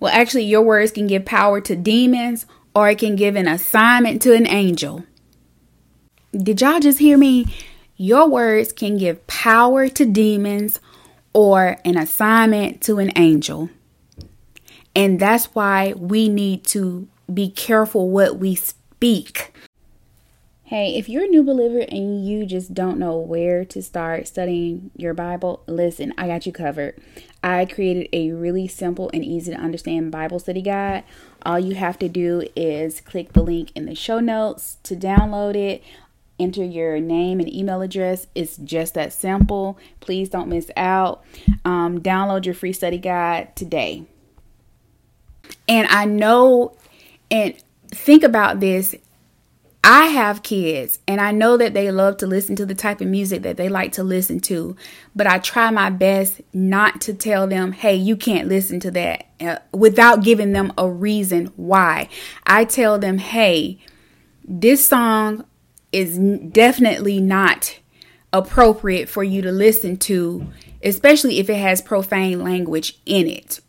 Well, 0.00 0.12
actually, 0.12 0.44
your 0.44 0.62
words 0.62 0.92
can 0.92 1.06
give 1.06 1.24
power 1.24 1.60
to 1.62 1.76
demons 1.76 2.46
or 2.74 2.90
it 2.90 2.98
can 2.98 3.16
give 3.16 3.36
an 3.36 3.48
assignment 3.48 4.20
to 4.22 4.34
an 4.34 4.46
angel. 4.46 5.04
Did 6.32 6.60
y'all 6.60 6.80
just 6.80 6.98
hear 6.98 7.16
me? 7.16 7.46
Your 7.96 8.28
words 8.28 8.72
can 8.72 8.98
give 8.98 9.26
power 9.26 9.88
to 9.88 10.04
demons 10.04 10.80
or 11.32 11.78
an 11.84 11.96
assignment 11.96 12.80
to 12.82 12.98
an 12.98 13.10
angel. 13.16 13.70
And 14.94 15.18
that's 15.20 15.46
why 15.54 15.94
we 15.96 16.28
need 16.28 16.64
to 16.66 17.08
be 17.32 17.50
careful 17.50 18.10
what 18.10 18.38
we 18.38 18.54
speak. 18.54 19.52
Hey, 20.64 20.96
if 20.96 21.08
you're 21.08 21.24
a 21.24 21.28
new 21.28 21.44
believer 21.44 21.78
and 21.78 22.26
you 22.26 22.44
just 22.44 22.74
don't 22.74 22.98
know 22.98 23.16
where 23.18 23.64
to 23.66 23.80
start 23.80 24.26
studying 24.26 24.90
your 24.96 25.14
Bible, 25.14 25.62
listen, 25.68 26.12
I 26.18 26.26
got 26.26 26.44
you 26.44 26.52
covered. 26.52 26.98
I 27.40 27.66
created 27.66 28.08
a 28.12 28.32
really 28.32 28.66
simple 28.66 29.08
and 29.14 29.24
easy 29.24 29.52
to 29.52 29.58
understand 29.58 30.10
Bible 30.10 30.40
study 30.40 30.62
guide. 30.62 31.04
All 31.42 31.60
you 31.60 31.76
have 31.76 32.00
to 32.00 32.08
do 32.08 32.48
is 32.56 33.00
click 33.00 33.32
the 33.32 33.44
link 33.44 33.70
in 33.76 33.86
the 33.86 33.94
show 33.94 34.18
notes 34.18 34.78
to 34.82 34.96
download 34.96 35.54
it. 35.54 35.84
Enter 36.38 36.64
your 36.64 37.00
name 37.00 37.40
and 37.40 37.52
email 37.52 37.80
address. 37.80 38.26
It's 38.34 38.56
just 38.58 38.94
that 38.94 39.12
simple. 39.12 39.78
Please 40.00 40.28
don't 40.28 40.48
miss 40.48 40.70
out. 40.76 41.24
Um, 41.64 42.00
download 42.00 42.44
your 42.44 42.54
free 42.54 42.72
study 42.72 42.98
guide 42.98 43.56
today. 43.56 44.04
And 45.68 45.86
I 45.88 46.04
know, 46.04 46.76
and 47.30 47.54
think 47.90 48.22
about 48.22 48.60
this 48.60 48.94
I 49.88 50.06
have 50.06 50.42
kids 50.42 50.98
and 51.06 51.20
I 51.20 51.30
know 51.30 51.56
that 51.58 51.72
they 51.72 51.92
love 51.92 52.16
to 52.16 52.26
listen 52.26 52.56
to 52.56 52.66
the 52.66 52.74
type 52.74 53.00
of 53.00 53.06
music 53.06 53.42
that 53.42 53.56
they 53.56 53.68
like 53.68 53.92
to 53.92 54.02
listen 54.02 54.40
to, 54.40 54.74
but 55.14 55.28
I 55.28 55.38
try 55.38 55.70
my 55.70 55.90
best 55.90 56.40
not 56.52 57.00
to 57.02 57.14
tell 57.14 57.46
them, 57.46 57.70
hey, 57.70 57.94
you 57.94 58.16
can't 58.16 58.48
listen 58.48 58.80
to 58.80 58.90
that 58.90 59.26
uh, 59.40 59.58
without 59.70 60.24
giving 60.24 60.52
them 60.52 60.72
a 60.76 60.90
reason 60.90 61.52
why. 61.54 62.08
I 62.44 62.64
tell 62.64 62.98
them, 62.98 63.18
hey, 63.18 63.78
this 64.44 64.84
song 64.84 65.44
is 65.96 66.18
definitely 66.50 67.20
not 67.20 67.78
appropriate 68.30 69.08
for 69.08 69.24
you 69.24 69.40
to 69.40 69.50
listen 69.50 69.96
to, 69.96 70.46
especially 70.82 71.38
if 71.38 71.48
it 71.48 71.56
has 71.56 71.80
profane 71.80 72.44
language 72.44 72.98
in 73.06 73.26
it. 73.26 73.60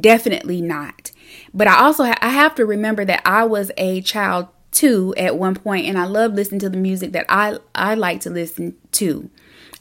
Definitely 0.00 0.60
not. 0.60 1.10
But 1.54 1.66
I 1.66 1.80
also 1.80 2.04
ha- 2.04 2.18
I 2.20 2.28
have 2.28 2.54
to 2.56 2.66
remember 2.66 3.06
that 3.06 3.22
I 3.24 3.44
was 3.44 3.70
a 3.78 4.02
child 4.02 4.48
too 4.70 5.14
at 5.16 5.38
one 5.38 5.54
point 5.54 5.86
and 5.86 5.96
I 5.96 6.04
love 6.04 6.34
listening 6.34 6.60
to 6.60 6.68
the 6.68 6.76
music 6.76 7.12
that 7.12 7.24
I 7.30 7.56
I 7.74 7.94
like 7.94 8.20
to 8.22 8.30
listen 8.30 8.76
to. 8.92 9.30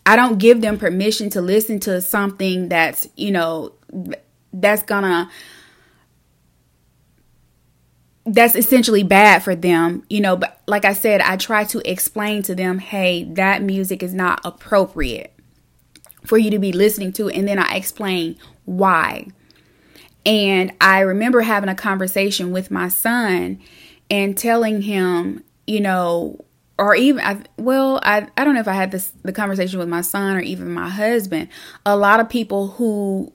I 0.05 0.15
don't 0.15 0.37
give 0.37 0.61
them 0.61 0.77
permission 0.77 1.29
to 1.31 1.41
listen 1.41 1.81
to 1.81 1.99
something 1.99 2.69
that's, 2.69 3.09
you 3.17 3.31
know, 3.31 3.73
that's 4.53 4.83
gonna 4.83 5.29
that's 8.27 8.55
essentially 8.55 9.03
bad 9.03 9.41
for 9.41 9.55
them, 9.55 10.03
you 10.09 10.19
know, 10.19 10.35
but 10.35 10.61
like 10.67 10.85
I 10.85 10.93
said, 10.93 11.21
I 11.21 11.37
try 11.37 11.63
to 11.65 11.89
explain 11.89 12.43
to 12.43 12.55
them, 12.55 12.79
"Hey, 12.79 13.23
that 13.33 13.61
music 13.61 14.03
is 14.03 14.13
not 14.13 14.41
appropriate 14.43 15.33
for 16.25 16.37
you 16.37 16.51
to 16.51 16.59
be 16.59 16.71
listening 16.71 17.13
to." 17.13 17.29
And 17.29 17.47
then 17.47 17.57
I 17.57 17.75
explain 17.75 18.35
why. 18.65 19.27
And 20.25 20.73
I 20.81 20.99
remember 20.99 21.41
having 21.41 21.69
a 21.69 21.75
conversation 21.75 22.51
with 22.51 22.69
my 22.69 22.89
son 22.89 23.59
and 24.09 24.37
telling 24.37 24.81
him, 24.81 25.43
you 25.65 25.79
know, 25.79 26.43
or 26.77 26.95
even 26.95 27.23
I, 27.23 27.41
well, 27.57 27.99
I 28.03 28.27
I 28.35 28.43
don't 28.43 28.53
know 28.55 28.59
if 28.59 28.67
I 28.67 28.73
had 28.73 28.91
this 28.91 29.11
the 29.23 29.31
conversation 29.31 29.79
with 29.79 29.87
my 29.87 30.01
son 30.01 30.35
or 30.35 30.41
even 30.41 30.73
my 30.73 30.89
husband. 30.89 31.47
A 31.85 31.95
lot 31.95 32.19
of 32.19 32.29
people 32.29 32.67
who 32.67 33.31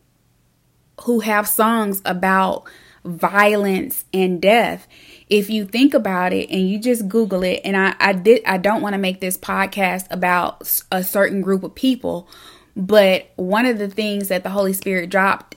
who 1.01 1.21
have 1.21 1.49
songs 1.49 2.03
about 2.05 2.65
violence 3.05 4.05
and 4.13 4.41
death. 4.41 4.87
If 5.29 5.51
you 5.51 5.65
think 5.65 5.95
about 5.95 6.33
it 6.33 6.51
and 6.51 6.69
you 6.69 6.79
just 6.79 7.09
Google 7.09 7.43
it, 7.43 7.61
and 7.65 7.77
I, 7.77 7.95
I 7.99 8.13
did 8.13 8.43
I 8.45 8.59
don't 8.59 8.83
want 8.83 8.95
to 8.95 8.99
make 8.99 9.21
this 9.21 9.37
podcast 9.37 10.07
about 10.11 10.81
a 10.91 11.03
certain 11.03 11.41
group 11.41 11.63
of 11.63 11.75
people, 11.75 12.29
but 12.77 13.31
one 13.37 13.67
of 13.67 13.79
the 13.79 13.89
things 13.89 14.29
that 14.29 14.43
the 14.43 14.51
Holy 14.51 14.73
Spirit 14.73 15.11
dropped 15.11 15.57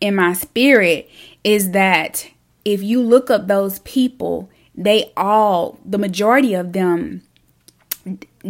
in 0.00 0.14
my 0.14 0.32
spirit 0.32 1.10
is 1.44 1.70
that 1.70 2.28
if 2.64 2.82
you 2.82 3.00
look 3.00 3.30
up 3.30 3.46
those 3.46 3.78
people, 3.80 4.50
they 4.74 5.12
all, 5.16 5.78
the 5.84 5.98
majority 5.98 6.54
of 6.54 6.72
them, 6.72 7.22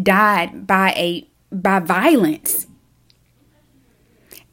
died 0.02 0.66
by 0.66 0.93
a 0.97 1.28
by 1.52 1.78
violence. 1.78 2.66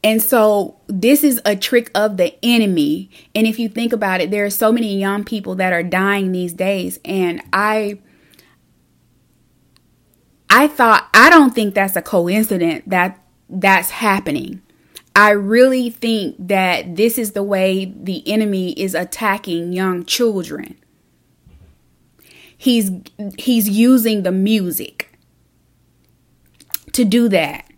And 0.04 0.22
so 0.22 0.76
this 0.86 1.24
is 1.24 1.40
a 1.46 1.56
trick 1.56 1.90
of 1.94 2.18
the 2.18 2.36
enemy. 2.44 3.10
And 3.34 3.46
if 3.46 3.58
you 3.58 3.70
think 3.70 3.92
about 3.94 4.20
it, 4.20 4.30
there 4.30 4.44
are 4.44 4.50
so 4.50 4.70
many 4.70 4.98
young 4.98 5.24
people 5.24 5.54
that 5.54 5.72
are 5.72 5.82
dying 5.82 6.30
these 6.30 6.52
days 6.52 7.00
and 7.04 7.42
I 7.52 7.98
I 10.50 10.68
thought 10.68 11.08
I 11.12 11.30
don't 11.30 11.52
think 11.52 11.74
that's 11.74 11.96
a 11.96 12.02
coincidence 12.02 12.84
that 12.86 13.18
that's 13.48 13.90
happening. 13.90 14.62
I 15.16 15.30
really 15.30 15.90
think 15.90 16.36
that 16.38 16.96
this 16.96 17.18
is 17.18 17.32
the 17.32 17.42
way 17.42 17.86
the 17.86 18.22
enemy 18.28 18.72
is 18.72 18.94
attacking 18.94 19.72
young 19.72 20.04
children. 20.04 20.76
He's 22.56 22.90
he's 23.38 23.68
using 23.68 24.22
the 24.22 24.32
music 24.32 25.18
to 26.92 27.04
do 27.04 27.28
that. 27.30 27.68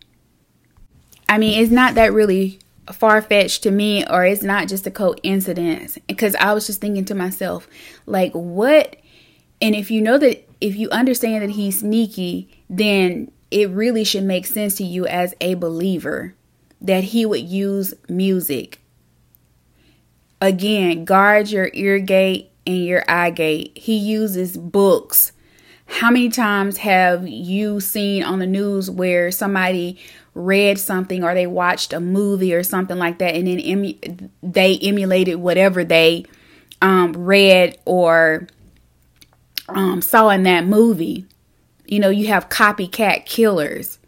I 1.29 1.39
mean, 1.39 1.63
it's 1.63 1.73
not 1.73 1.95
that 1.95 2.13
really 2.13 2.61
far 2.93 3.21
fetched 3.21 3.63
to 3.65 3.71
me, 3.71 4.07
or 4.07 4.25
it's 4.25 4.43
not 4.43 4.69
just 4.69 4.87
a 4.87 4.91
coincidence. 4.91 5.99
Because 6.07 6.35
I 6.37 6.53
was 6.53 6.67
just 6.67 6.81
thinking 6.81 7.05
to 7.07 7.15
myself, 7.15 7.69
like, 8.07 8.33
what? 8.33 8.97
And 9.61 9.75
if 9.75 9.91
you 9.91 10.01
know 10.01 10.19
that, 10.19 10.49
if 10.61 10.77
you 10.77 10.89
understand 10.91 11.43
that 11.43 11.51
he's 11.51 11.81
sneaky, 11.81 12.63
then 12.71 13.31
it 13.51 13.71
really 13.71 14.05
should 14.05 14.25
make 14.25 14.47
sense 14.47 14.77
to 14.77 14.85
you 14.85 15.07
as 15.07 15.35
a 15.41 15.55
believer 15.55 16.35
that 16.81 17.05
he 17.05 17.27
would 17.27 17.43
use 17.43 17.95
music 18.09 18.81
again, 20.41 21.05
guard 21.05 21.51
your 21.51 21.71
ear 21.73 21.99
gate 21.99 22.51
and 22.67 22.85
your 22.85 23.05
eye 23.09 23.31
gate. 23.31 23.73
He 23.77 23.97
uses 23.97 24.57
books. 24.57 25.33
How 25.87 26.11
many 26.11 26.29
times 26.29 26.79
have 26.79 27.27
you 27.27 27.81
seen 27.81 28.23
on 28.23 28.41
the 28.41 28.47
news 28.47 28.91
where 28.91 29.31
somebody 29.31 29.99
read 30.35 30.79
something 30.79 31.25
or 31.25 31.33
they 31.33 31.47
watched 31.47 31.93
a 31.93 32.01
movie 32.01 32.53
or 32.53 32.63
something 32.63 32.99
like 32.99 33.19
that 33.19 33.35
and 33.35 33.47
then 33.47 33.61
emu- 33.61 33.99
they 34.43 34.79
emulated 34.79 35.37
whatever 35.37 35.85
they 35.85 36.27
um, 36.83 37.13
read 37.13 37.79
or 37.85 38.47
um, 39.69 40.03
saw 40.03 40.29
in 40.31 40.43
that 40.43 40.67
movie? 40.67 41.25
You 41.87 42.01
know, 42.01 42.11
you 42.11 42.27
have 42.27 42.49
copycat 42.49 43.25
killers. 43.25 43.99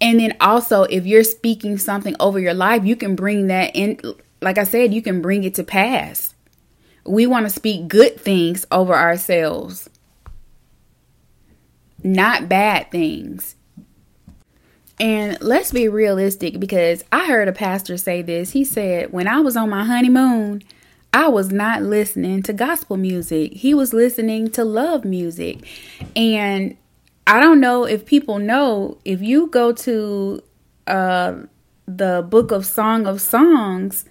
And 0.00 0.18
then 0.18 0.36
also, 0.40 0.82
if 0.82 1.06
you're 1.06 1.22
speaking 1.22 1.78
something 1.78 2.16
over 2.18 2.40
your 2.40 2.54
life, 2.54 2.84
you 2.84 2.96
can 2.96 3.14
bring 3.14 3.46
that 3.46 3.76
in. 3.76 4.00
Like 4.40 4.58
I 4.58 4.64
said, 4.64 4.92
you 4.92 5.00
can 5.00 5.22
bring 5.22 5.44
it 5.44 5.54
to 5.54 5.64
pass. 5.64 6.34
We 7.04 7.26
want 7.26 7.46
to 7.46 7.50
speak 7.50 7.88
good 7.88 8.20
things 8.20 8.64
over 8.70 8.94
ourselves, 8.94 9.88
not 12.02 12.48
bad 12.48 12.90
things. 12.90 13.56
And 15.00 15.36
let's 15.40 15.72
be 15.72 15.88
realistic 15.88 16.60
because 16.60 17.04
I 17.10 17.26
heard 17.26 17.48
a 17.48 17.52
pastor 17.52 17.96
say 17.96 18.22
this. 18.22 18.52
He 18.52 18.64
said, 18.64 19.12
When 19.12 19.26
I 19.26 19.40
was 19.40 19.56
on 19.56 19.70
my 19.70 19.84
honeymoon, 19.84 20.62
I 21.12 21.28
was 21.28 21.50
not 21.50 21.82
listening 21.82 22.42
to 22.44 22.52
gospel 22.52 22.96
music. 22.96 23.52
He 23.52 23.74
was 23.74 23.92
listening 23.92 24.50
to 24.52 24.64
love 24.64 25.04
music. 25.04 25.66
And 26.14 26.76
I 27.26 27.40
don't 27.40 27.60
know 27.60 27.84
if 27.84 28.06
people 28.06 28.38
know 28.38 28.98
if 29.04 29.20
you 29.20 29.48
go 29.48 29.72
to 29.72 30.42
uh, 30.86 31.34
the 31.86 32.26
book 32.28 32.50
of 32.50 32.64
Song 32.64 33.06
of 33.06 33.20
Songs 33.20 34.04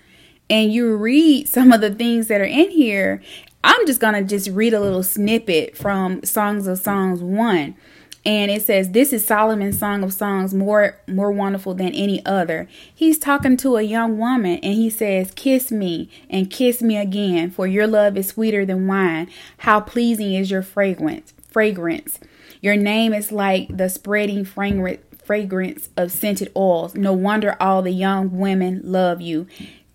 and 0.52 0.72
you 0.72 0.96
read 0.98 1.48
some 1.48 1.72
of 1.72 1.82
the 1.82 1.90
things 1.90 2.28
that 2.28 2.42
are 2.42 2.44
in 2.44 2.70
here, 2.70 3.24
I'm 3.64 3.88
just 3.88 4.02
going 4.02 4.14
to 4.14 4.24
just 4.24 4.50
read 4.50 4.74
a 4.74 4.82
little 4.82 5.02
snippet 5.02 5.78
from 5.78 6.24
Songs 6.24 6.68
of 6.68 6.78
Songs 6.78 7.24
1 7.24 7.76
and 8.24 8.52
it 8.52 8.62
says 8.62 8.92
this 8.92 9.14
is 9.14 9.26
Solomon's 9.26 9.80
song 9.80 10.04
of 10.04 10.14
songs 10.14 10.54
more 10.54 10.98
more 11.08 11.32
wonderful 11.32 11.74
than 11.74 11.94
any 11.94 12.24
other. 12.26 12.68
He's 12.94 13.18
talking 13.18 13.58
to 13.58 13.78
a 13.78 13.82
young 13.82 14.20
woman 14.20 14.60
and 14.62 14.76
he 14.76 14.92
says, 14.92 15.32
"Kiss 15.32 15.72
me 15.72 16.08
and 16.30 16.52
kiss 16.52 16.84
me 16.84 16.98
again, 16.98 17.50
for 17.50 17.66
your 17.66 17.88
love 17.88 18.16
is 18.18 18.28
sweeter 18.28 18.64
than 18.64 18.88
wine. 18.88 19.28
How 19.60 19.80
pleasing 19.80 20.36
is 20.36 20.52
your 20.52 20.62
fragrance, 20.62 21.34
fragrance. 21.50 22.20
Your 22.62 22.76
name 22.76 23.12
is 23.12 23.32
like 23.32 23.76
the 23.76 23.90
spreading 23.90 24.46
fragrance 24.46 25.90
of 25.98 26.12
scented 26.12 26.52
oils. 26.56 26.94
No 26.94 27.14
wonder 27.14 27.58
all 27.60 27.82
the 27.82 27.92
young 27.92 28.38
women 28.38 28.82
love 28.84 29.20
you. 29.20 29.48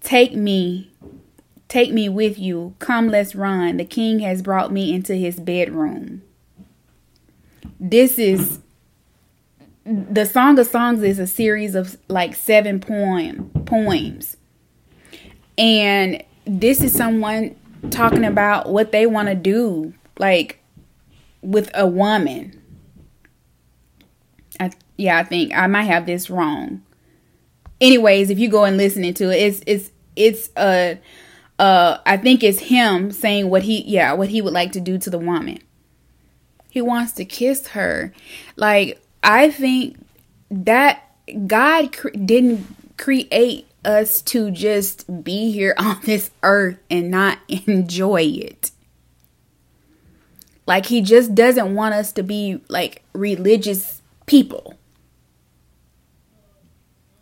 Take 0.07 0.37
me, 0.37 0.93
take 1.67 1.93
me 1.93 2.09
with 2.09 2.39
you. 2.39 2.77
Come, 2.79 3.09
let's 3.09 3.35
run. 3.35 3.77
The 3.77 3.85
king 3.85 4.21
has 4.21 4.41
brought 4.41 4.71
me 4.71 4.95
into 4.95 5.17
his 5.17 5.41
bedroom." 5.41 6.23
This 7.81 8.17
is 8.17 8.61
the 9.85 10.25
Song 10.25 10.61
of 10.61 10.69
Songs 10.69 11.03
is 11.03 11.19
a 11.19 11.27
series 11.27 11.75
of 11.75 11.97
like 12.07 12.37
seven 12.37 12.79
poem 12.79 13.51
poems. 13.65 14.37
And 15.59 16.23
this 16.45 16.83
is 16.83 16.93
someone 16.93 17.57
talking 17.91 18.25
about 18.25 18.69
what 18.69 18.93
they 18.93 19.07
want 19.07 19.27
to 19.27 19.35
do 19.35 19.93
like 20.21 20.61
with 21.43 21.69
a 21.75 21.85
woman. 21.85 22.63
I, 24.61 24.71
yeah, 24.97 25.19
I 25.19 25.25
think 25.25 25.53
I 25.53 25.67
might 25.67 25.83
have 25.83 26.07
this 26.07 26.31
wrong. 26.31 26.83
Anyways, 27.81 28.31
if 28.31 28.39
you 28.39 28.49
go 28.49 28.63
and 28.63 28.77
listening 28.77 29.15
to 29.15 29.31
it, 29.31 29.43
it's 29.43 29.63
it's 29.67 29.91
it's 30.17 30.51
uh 30.57 30.97
uh 31.59 31.99
I 32.05 32.17
think 32.17 32.43
it's 32.43 32.59
him 32.59 33.13
saying 33.13 33.49
what 33.49 33.63
he 33.63 33.83
yeah, 33.83 34.13
what 34.15 34.29
he 34.31 34.43
would 34.43 34.53
like 34.53 34.73
to 34.73 34.81
do 34.81 34.99
to 34.99 35.11
the 35.11 35.19
woman. 35.19 35.59
He 36.71 36.83
wants 36.83 37.13
to 37.13 37.25
kiss 37.25 37.69
her. 37.69 38.13
Like 38.57 39.01
I 39.23 39.51
think 39.51 39.99
that 40.51 41.03
God 41.47 41.97
cre- 41.97 42.11
didn't 42.11 42.67
create 42.97 43.67
us 43.85 44.21
to 44.23 44.51
just 44.51 45.25
be 45.25 45.51
here 45.53 45.75
on 45.79 46.01
this 46.05 46.31
earth 46.43 46.79
and 46.91 47.11
not 47.11 47.39
enjoy 47.49 48.23
it. 48.23 48.71
Like 50.67 50.87
he 50.87 51.01
just 51.01 51.35
doesn't 51.35 51.75
want 51.75 51.95
us 51.95 52.13
to 52.13 52.23
be 52.23 52.61
like 52.69 53.03
religious 53.13 54.03
people. 54.27 54.75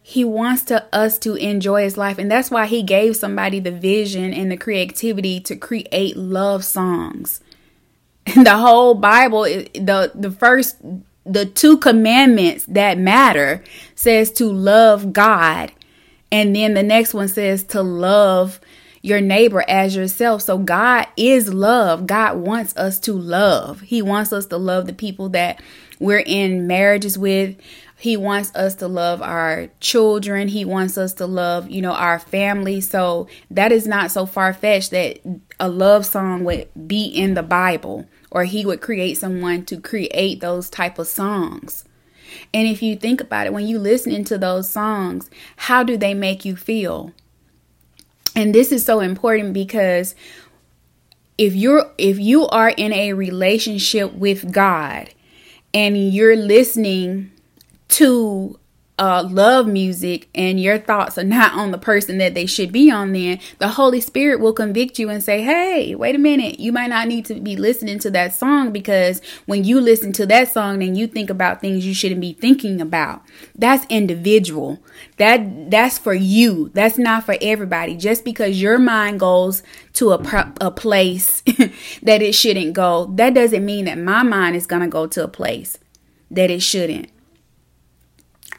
He 0.06 0.22
wants 0.22 0.64
to 0.64 0.84
us 0.92 1.18
to 1.20 1.34
enjoy 1.36 1.82
his 1.82 1.96
life 1.96 2.18
and 2.18 2.30
that's 2.30 2.50
why 2.50 2.66
he 2.66 2.82
gave 2.82 3.16
somebody 3.16 3.58
the 3.58 3.72
vision 3.72 4.34
and 4.34 4.52
the 4.52 4.56
creativity 4.58 5.40
to 5.40 5.56
create 5.56 6.14
love 6.14 6.62
songs. 6.62 7.40
the 8.34 8.58
whole 8.58 8.94
Bible 8.94 9.44
the 9.44 10.12
the 10.14 10.30
first 10.30 10.76
the 11.24 11.46
two 11.46 11.78
commandments 11.78 12.66
that 12.66 12.98
matter 12.98 13.64
says 13.94 14.30
to 14.32 14.52
love 14.52 15.14
God 15.14 15.72
and 16.30 16.54
then 16.54 16.74
the 16.74 16.82
next 16.82 17.14
one 17.14 17.28
says 17.28 17.64
to 17.64 17.82
love 17.82 18.60
your 19.00 19.20
neighbor 19.20 19.62
as 19.68 19.94
yourself. 19.94 20.42
So 20.42 20.58
God 20.58 21.06
is 21.16 21.52
love. 21.52 22.06
God 22.06 22.38
wants 22.38 22.74
us 22.76 22.98
to 23.00 23.12
love. 23.12 23.82
He 23.82 24.00
wants 24.00 24.32
us 24.32 24.46
to 24.46 24.56
love 24.56 24.86
the 24.86 24.94
people 24.94 25.28
that 25.30 25.62
we're 26.00 26.24
in 26.24 26.66
marriages 26.66 27.18
with. 27.18 27.56
He 28.04 28.18
wants 28.18 28.54
us 28.54 28.74
to 28.74 28.86
love 28.86 29.22
our 29.22 29.70
children. 29.80 30.48
He 30.48 30.66
wants 30.66 30.98
us 30.98 31.14
to 31.14 31.24
love, 31.24 31.70
you 31.70 31.80
know, 31.80 31.94
our 31.94 32.18
family. 32.18 32.82
So 32.82 33.28
that 33.50 33.72
is 33.72 33.86
not 33.86 34.10
so 34.10 34.26
far 34.26 34.52
fetched 34.52 34.90
that 34.90 35.20
a 35.58 35.70
love 35.70 36.04
song 36.04 36.44
would 36.44 36.68
be 36.86 37.06
in 37.06 37.32
the 37.32 37.42
Bible 37.42 38.06
or 38.30 38.44
he 38.44 38.66
would 38.66 38.82
create 38.82 39.14
someone 39.14 39.64
to 39.64 39.80
create 39.80 40.40
those 40.40 40.68
type 40.68 40.98
of 40.98 41.08
songs. 41.08 41.86
And 42.52 42.68
if 42.68 42.82
you 42.82 42.94
think 42.94 43.22
about 43.22 43.46
it, 43.46 43.54
when 43.54 43.66
you 43.66 43.78
listen 43.78 44.22
to 44.24 44.36
those 44.36 44.68
songs, 44.68 45.30
how 45.56 45.82
do 45.82 45.96
they 45.96 46.12
make 46.12 46.44
you 46.44 46.56
feel? 46.56 47.10
And 48.36 48.54
this 48.54 48.70
is 48.70 48.84
so 48.84 49.00
important 49.00 49.54
because 49.54 50.14
if 51.38 51.54
you're 51.54 51.90
if 51.96 52.18
you 52.18 52.48
are 52.48 52.68
in 52.68 52.92
a 52.92 53.14
relationship 53.14 54.12
with 54.12 54.52
God 54.52 55.08
and 55.72 56.12
you're 56.12 56.36
listening 56.36 57.30
to 57.88 58.58
uh, 58.96 59.26
love 59.28 59.66
music 59.66 60.28
and 60.36 60.60
your 60.60 60.78
thoughts 60.78 61.18
are 61.18 61.24
not 61.24 61.52
on 61.54 61.72
the 61.72 61.78
person 61.78 62.18
that 62.18 62.34
they 62.34 62.46
should 62.46 62.70
be 62.70 62.90
on, 62.90 63.12
then 63.12 63.40
the 63.58 63.68
Holy 63.68 64.00
Spirit 64.00 64.38
will 64.38 64.52
convict 64.52 65.00
you 65.00 65.08
and 65.08 65.22
say, 65.22 65.42
Hey, 65.42 65.96
wait 65.96 66.14
a 66.14 66.18
minute. 66.18 66.60
You 66.60 66.70
might 66.72 66.90
not 66.90 67.08
need 67.08 67.24
to 67.26 67.34
be 67.40 67.56
listening 67.56 67.98
to 68.00 68.10
that 68.12 68.34
song 68.34 68.70
because 68.70 69.20
when 69.46 69.64
you 69.64 69.80
listen 69.80 70.12
to 70.12 70.26
that 70.26 70.52
song, 70.52 70.78
then 70.78 70.94
you 70.94 71.08
think 71.08 71.28
about 71.28 71.60
things 71.60 71.84
you 71.84 71.92
shouldn't 71.92 72.20
be 72.20 72.34
thinking 72.34 72.80
about. 72.80 73.22
That's 73.56 73.84
individual. 73.88 74.78
That 75.16 75.70
that's 75.70 75.98
for 75.98 76.14
you. 76.14 76.70
That's 76.72 76.96
not 76.96 77.24
for 77.24 77.36
everybody. 77.40 77.96
Just 77.96 78.24
because 78.24 78.62
your 78.62 78.78
mind 78.78 79.18
goes 79.18 79.64
to 79.94 80.12
a, 80.12 80.52
a 80.60 80.70
place 80.70 81.40
that 82.02 82.22
it 82.22 82.34
shouldn't 82.34 82.74
go, 82.74 83.06
that 83.16 83.34
doesn't 83.34 83.64
mean 83.64 83.86
that 83.86 83.98
my 83.98 84.22
mind 84.22 84.54
is 84.54 84.66
going 84.66 84.82
to 84.82 84.88
go 84.88 85.08
to 85.08 85.24
a 85.24 85.28
place 85.28 85.78
that 86.30 86.50
it 86.50 86.62
shouldn't. 86.62 87.08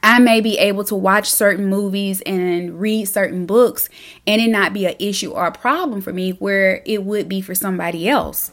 I 0.07 0.19
may 0.19 0.39
be 0.39 0.59
able 0.59 0.83
to 0.83 0.95
watch 0.95 1.31
certain 1.31 1.65
movies 1.65 2.21
and 2.27 2.79
read 2.79 3.05
certain 3.05 3.47
books 3.47 3.89
and 4.27 4.39
it 4.39 4.51
not 4.51 4.71
be 4.71 4.85
an 4.85 4.93
issue 4.99 5.31
or 5.31 5.47
a 5.47 5.51
problem 5.51 5.99
for 5.99 6.13
me 6.13 6.33
where 6.33 6.83
it 6.85 7.03
would 7.03 7.27
be 7.27 7.41
for 7.41 7.55
somebody 7.55 8.07
else. 8.07 8.51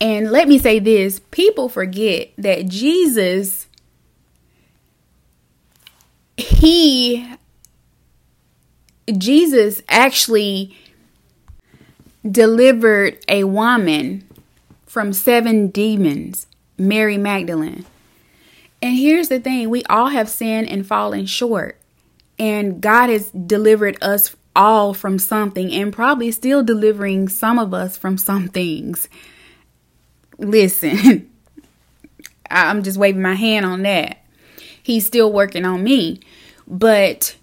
And 0.00 0.30
let 0.30 0.48
me 0.48 0.58
say 0.58 0.78
this 0.78 1.20
people 1.30 1.68
forget 1.68 2.30
that 2.38 2.68
Jesus, 2.68 3.66
he, 6.38 7.30
Jesus 9.12 9.82
actually 9.90 10.74
delivered 12.26 13.18
a 13.28 13.44
woman 13.44 14.26
from 14.86 15.12
seven 15.12 15.68
demons, 15.68 16.46
Mary 16.78 17.18
Magdalene. 17.18 17.84
And 18.80 18.96
here's 18.96 19.28
the 19.28 19.40
thing 19.40 19.70
we 19.70 19.82
all 19.84 20.08
have 20.08 20.28
sinned 20.28 20.68
and 20.68 20.86
fallen 20.86 21.26
short. 21.26 21.80
And 22.38 22.80
God 22.80 23.10
has 23.10 23.30
delivered 23.30 23.98
us 24.00 24.36
all 24.54 24.94
from 24.94 25.18
something 25.18 25.72
and 25.72 25.92
probably 25.92 26.30
still 26.30 26.62
delivering 26.62 27.28
some 27.28 27.58
of 27.58 27.74
us 27.74 27.96
from 27.96 28.18
some 28.18 28.48
things. 28.48 29.08
Listen, 30.38 31.30
I'm 32.50 32.82
just 32.82 32.98
waving 32.98 33.22
my 33.22 33.34
hand 33.34 33.66
on 33.66 33.82
that. 33.82 34.18
He's 34.82 35.06
still 35.06 35.32
working 35.32 35.64
on 35.64 35.82
me. 35.82 36.20
But 36.66 37.36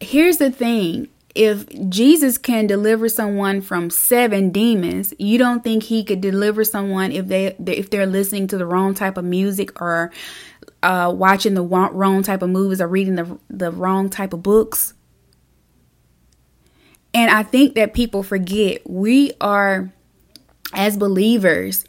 here's 0.00 0.38
the 0.38 0.50
thing 0.50 1.08
if 1.34 1.66
Jesus 1.88 2.38
can 2.38 2.66
deliver 2.66 3.08
someone 3.08 3.60
from 3.60 3.90
seven 3.90 4.50
demons, 4.50 5.14
you 5.18 5.38
don't 5.38 5.62
think 5.62 5.84
he 5.84 6.02
could 6.02 6.20
deliver 6.20 6.64
someone 6.64 7.12
if 7.12 7.28
they 7.28 7.54
if 7.66 7.90
they're 7.90 8.06
listening 8.06 8.46
to 8.48 8.58
the 8.58 8.66
wrong 8.66 8.94
type 8.94 9.16
of 9.16 9.24
music 9.24 9.80
or 9.80 10.10
uh, 10.82 11.12
watching 11.14 11.54
the 11.54 11.62
wrong 11.62 12.22
type 12.22 12.42
of 12.42 12.50
movies 12.50 12.80
or 12.80 12.88
reading 12.88 13.14
the 13.14 13.38
the 13.48 13.70
wrong 13.70 14.08
type 14.10 14.32
of 14.32 14.42
books? 14.42 14.94
And 17.12 17.30
I 17.30 17.42
think 17.42 17.74
that 17.74 17.94
people 17.94 18.22
forget 18.22 18.88
we 18.88 19.32
are, 19.40 19.92
as 20.72 20.96
believers, 20.96 21.84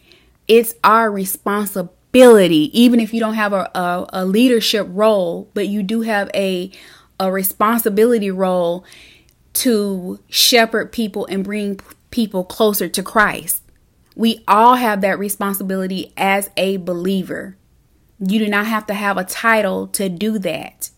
it's 0.47 0.73
our 0.83 1.11
responsibility, 1.11 2.69
even 2.79 2.99
if 2.99 3.13
you 3.13 3.19
don't 3.19 3.35
have 3.35 3.53
a, 3.53 3.69
a, 3.75 4.05
a 4.13 4.25
leadership 4.25 4.87
role, 4.89 5.49
but 5.53 5.67
you 5.67 5.83
do 5.83 6.01
have 6.01 6.29
a, 6.33 6.71
a 7.19 7.31
responsibility 7.31 8.31
role 8.31 8.83
to 9.53 10.19
shepherd 10.29 10.91
people 10.91 11.25
and 11.27 11.43
bring 11.43 11.79
people 12.09 12.43
closer 12.43 12.87
to 12.89 13.03
Christ. 13.03 13.63
We 14.15 14.43
all 14.47 14.75
have 14.75 15.01
that 15.01 15.19
responsibility 15.19 16.13
as 16.17 16.49
a 16.57 16.77
believer. 16.77 17.57
You 18.19 18.39
do 18.39 18.49
not 18.49 18.67
have 18.67 18.85
to 18.87 18.93
have 18.93 19.17
a 19.17 19.23
title 19.23 19.87
to 19.87 20.09
do 20.09 20.37
that. 20.39 20.91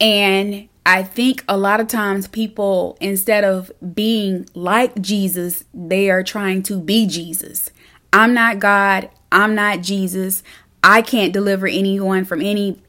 And 0.00 0.68
I 0.86 1.02
think 1.02 1.44
a 1.48 1.56
lot 1.56 1.80
of 1.80 1.88
times 1.88 2.28
people, 2.28 2.96
instead 3.00 3.44
of 3.44 3.70
being 3.94 4.48
like 4.54 5.00
Jesus, 5.00 5.64
they 5.74 6.08
are 6.08 6.22
trying 6.22 6.62
to 6.64 6.80
be 6.80 7.06
Jesus. 7.06 7.70
I'm 8.12 8.32
not 8.32 8.58
God. 8.58 9.10
I'm 9.30 9.54
not 9.54 9.82
Jesus. 9.82 10.42
I 10.82 11.02
can't 11.02 11.32
deliver 11.32 11.66
anyone 11.66 12.24
from 12.24 12.40
any 12.40 12.80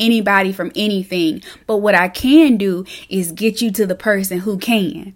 anybody 0.00 0.52
from 0.52 0.72
anything. 0.74 1.42
But 1.66 1.78
what 1.78 1.94
I 1.94 2.08
can 2.08 2.56
do 2.56 2.84
is 3.08 3.32
get 3.32 3.60
you 3.60 3.70
to 3.72 3.86
the 3.86 3.94
person 3.94 4.40
who 4.40 4.58
can. 4.58 5.14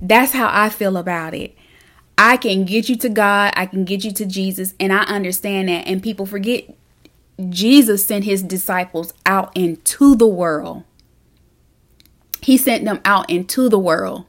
That's 0.00 0.32
how 0.32 0.48
I 0.50 0.68
feel 0.68 0.96
about 0.96 1.34
it. 1.34 1.56
I 2.16 2.36
can 2.36 2.64
get 2.64 2.88
you 2.88 2.96
to 2.96 3.08
God, 3.08 3.52
I 3.56 3.66
can 3.66 3.84
get 3.84 4.04
you 4.04 4.12
to 4.12 4.24
Jesus, 4.24 4.74
and 4.78 4.92
I 4.92 5.02
understand 5.02 5.68
that. 5.68 5.86
And 5.86 6.02
people 6.02 6.26
forget 6.26 6.64
Jesus 7.48 8.06
sent 8.06 8.24
his 8.24 8.42
disciples 8.42 9.12
out 9.26 9.50
into 9.56 10.14
the 10.14 10.28
world 10.28 10.84
he 12.44 12.58
sent 12.58 12.84
them 12.84 13.00
out 13.06 13.30
into 13.30 13.70
the 13.70 13.78
world 13.78 14.26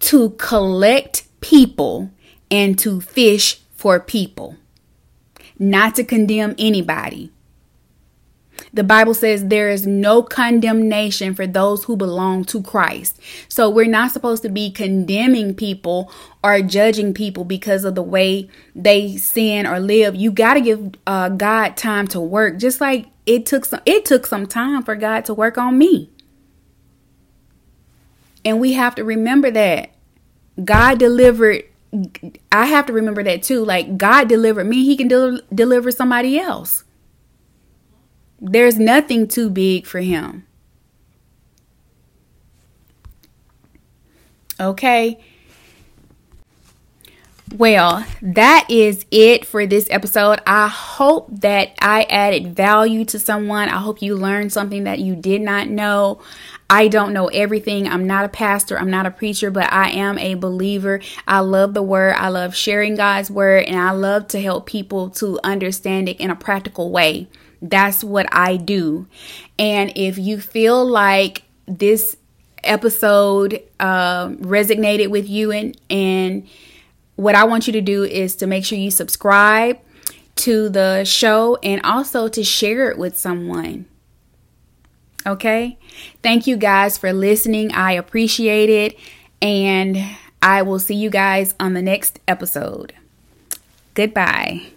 to 0.00 0.30
collect 0.30 1.24
people 1.40 2.10
and 2.50 2.78
to 2.78 3.00
fish 3.00 3.62
for 3.74 3.98
people, 3.98 4.56
not 5.58 5.94
to 5.94 6.04
condemn 6.04 6.54
anybody. 6.58 7.32
The 8.72 8.84
Bible 8.84 9.14
says 9.14 9.46
there 9.46 9.68
is 9.68 9.86
no 9.86 10.22
condemnation 10.22 11.34
for 11.34 11.46
those 11.46 11.84
who 11.84 11.96
belong 11.96 12.44
to 12.46 12.62
Christ. 12.62 13.20
So 13.48 13.68
we're 13.68 13.86
not 13.86 14.12
supposed 14.12 14.42
to 14.42 14.48
be 14.48 14.70
condemning 14.70 15.54
people 15.54 16.10
or 16.44 16.62
judging 16.62 17.12
people 17.12 17.44
because 17.44 17.84
of 17.84 17.94
the 17.94 18.02
way 18.02 18.48
they 18.74 19.16
sin 19.16 19.66
or 19.66 19.80
live. 19.80 20.14
You 20.14 20.30
got 20.30 20.54
to 20.54 20.60
give 20.60 20.94
uh, 21.06 21.30
God 21.30 21.76
time 21.76 22.06
to 22.08 22.20
work. 22.20 22.58
Just 22.58 22.80
like 22.80 23.06
it 23.26 23.44
took 23.46 23.64
some 23.64 23.80
it 23.86 24.04
took 24.04 24.26
some 24.26 24.46
time 24.46 24.82
for 24.82 24.94
God 24.94 25.24
to 25.24 25.34
work 25.34 25.58
on 25.58 25.76
me. 25.76 26.10
And 28.44 28.60
we 28.60 28.72
have 28.74 28.94
to 28.94 29.04
remember 29.04 29.50
that 29.50 29.90
God 30.64 30.98
delivered. 30.98 31.64
I 32.52 32.66
have 32.66 32.86
to 32.86 32.92
remember 32.92 33.22
that 33.24 33.42
too. 33.42 33.64
Like 33.64 33.98
God 33.98 34.28
delivered 34.28 34.64
me, 34.64 34.84
He 34.84 34.96
can 34.96 35.08
del- 35.08 35.40
deliver 35.52 35.90
somebody 35.90 36.38
else. 36.38 36.84
There's 38.40 38.78
nothing 38.78 39.28
too 39.28 39.50
big 39.50 39.86
for 39.86 40.00
Him. 40.00 40.46
Okay. 44.58 45.18
Well, 47.56 48.06
that 48.22 48.66
is 48.68 49.04
it 49.10 49.44
for 49.44 49.66
this 49.66 49.88
episode. 49.90 50.40
I 50.46 50.68
hope 50.68 51.28
that 51.40 51.74
I 51.80 52.04
added 52.04 52.54
value 52.54 53.04
to 53.06 53.18
someone. 53.18 53.68
I 53.68 53.78
hope 53.78 54.02
you 54.02 54.14
learned 54.14 54.52
something 54.52 54.84
that 54.84 55.00
you 55.00 55.16
did 55.16 55.40
not 55.40 55.68
know. 55.68 56.22
I 56.68 56.86
don't 56.86 57.12
know 57.12 57.26
everything. 57.26 57.88
I'm 57.88 58.06
not 58.06 58.24
a 58.24 58.28
pastor. 58.28 58.78
I'm 58.78 58.90
not 58.90 59.06
a 59.06 59.10
preacher, 59.10 59.50
but 59.50 59.72
I 59.72 59.90
am 59.90 60.16
a 60.18 60.34
believer. 60.34 61.00
I 61.26 61.40
love 61.40 61.74
the 61.74 61.82
word. 61.82 62.14
I 62.16 62.28
love 62.28 62.54
sharing 62.54 62.94
God's 62.94 63.32
word 63.32 63.64
and 63.64 63.76
I 63.76 63.90
love 63.90 64.28
to 64.28 64.40
help 64.40 64.66
people 64.66 65.10
to 65.10 65.40
understand 65.42 66.08
it 66.08 66.20
in 66.20 66.30
a 66.30 66.36
practical 66.36 66.92
way. 66.92 67.26
That's 67.62 68.02
what 68.02 68.26
I 68.32 68.56
do. 68.56 69.06
And 69.58 69.92
if 69.94 70.18
you 70.18 70.40
feel 70.40 70.84
like 70.84 71.44
this 71.66 72.16
episode 72.64 73.62
uh, 73.78 74.28
resonated 74.28 75.08
with 75.08 75.28
you 75.28 75.50
and 75.50 75.78
and 75.88 76.46
what 77.16 77.34
I 77.34 77.44
want 77.44 77.66
you 77.66 77.72
to 77.74 77.80
do 77.80 78.04
is 78.04 78.34
to 78.36 78.46
make 78.46 78.64
sure 78.64 78.78
you 78.78 78.90
subscribe 78.90 79.78
to 80.36 80.70
the 80.70 81.04
show 81.04 81.56
and 81.62 81.82
also 81.84 82.28
to 82.28 82.42
share 82.42 82.90
it 82.90 82.96
with 82.96 83.16
someone. 83.16 83.84
Okay. 85.26 85.78
Thank 86.22 86.46
you 86.46 86.56
guys 86.56 86.96
for 86.96 87.12
listening. 87.12 87.72
I 87.72 87.92
appreciate 87.92 88.70
it. 88.70 88.98
And 89.42 89.98
I 90.40 90.62
will 90.62 90.78
see 90.78 90.94
you 90.94 91.10
guys 91.10 91.54
on 91.60 91.74
the 91.74 91.82
next 91.82 92.20
episode. 92.26 92.94
Goodbye. 93.92 94.68